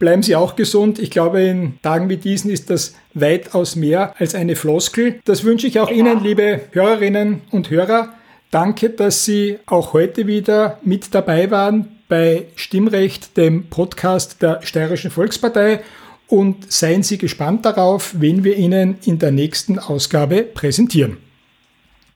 Bleiben 0.00 0.22
Sie 0.22 0.34
auch 0.34 0.56
gesund. 0.56 0.98
Ich 0.98 1.10
glaube, 1.10 1.42
in 1.42 1.78
Tagen 1.82 2.08
wie 2.08 2.16
diesen 2.16 2.50
ist 2.50 2.70
das 2.70 2.94
weitaus 3.12 3.76
mehr 3.76 4.14
als 4.18 4.34
eine 4.34 4.56
Floskel. 4.56 5.20
Das 5.26 5.44
wünsche 5.44 5.66
ich 5.66 5.78
auch 5.78 5.90
Ihnen, 5.90 6.24
liebe 6.24 6.62
Hörerinnen 6.72 7.42
und 7.50 7.68
Hörer. 7.68 8.14
Danke, 8.50 8.88
dass 8.88 9.26
Sie 9.26 9.58
auch 9.66 9.92
heute 9.92 10.26
wieder 10.26 10.78
mit 10.82 11.14
dabei 11.14 11.50
waren 11.50 11.98
bei 12.08 12.46
Stimmrecht, 12.56 13.36
dem 13.36 13.66
Podcast 13.66 14.40
der 14.40 14.62
Steirischen 14.62 15.10
Volkspartei. 15.10 15.80
Und 16.28 16.72
seien 16.72 17.02
Sie 17.02 17.18
gespannt 17.18 17.66
darauf, 17.66 18.14
wen 18.18 18.42
wir 18.42 18.56
Ihnen 18.56 18.96
in 19.04 19.18
der 19.18 19.32
nächsten 19.32 19.78
Ausgabe 19.78 20.44
präsentieren. 20.44 21.18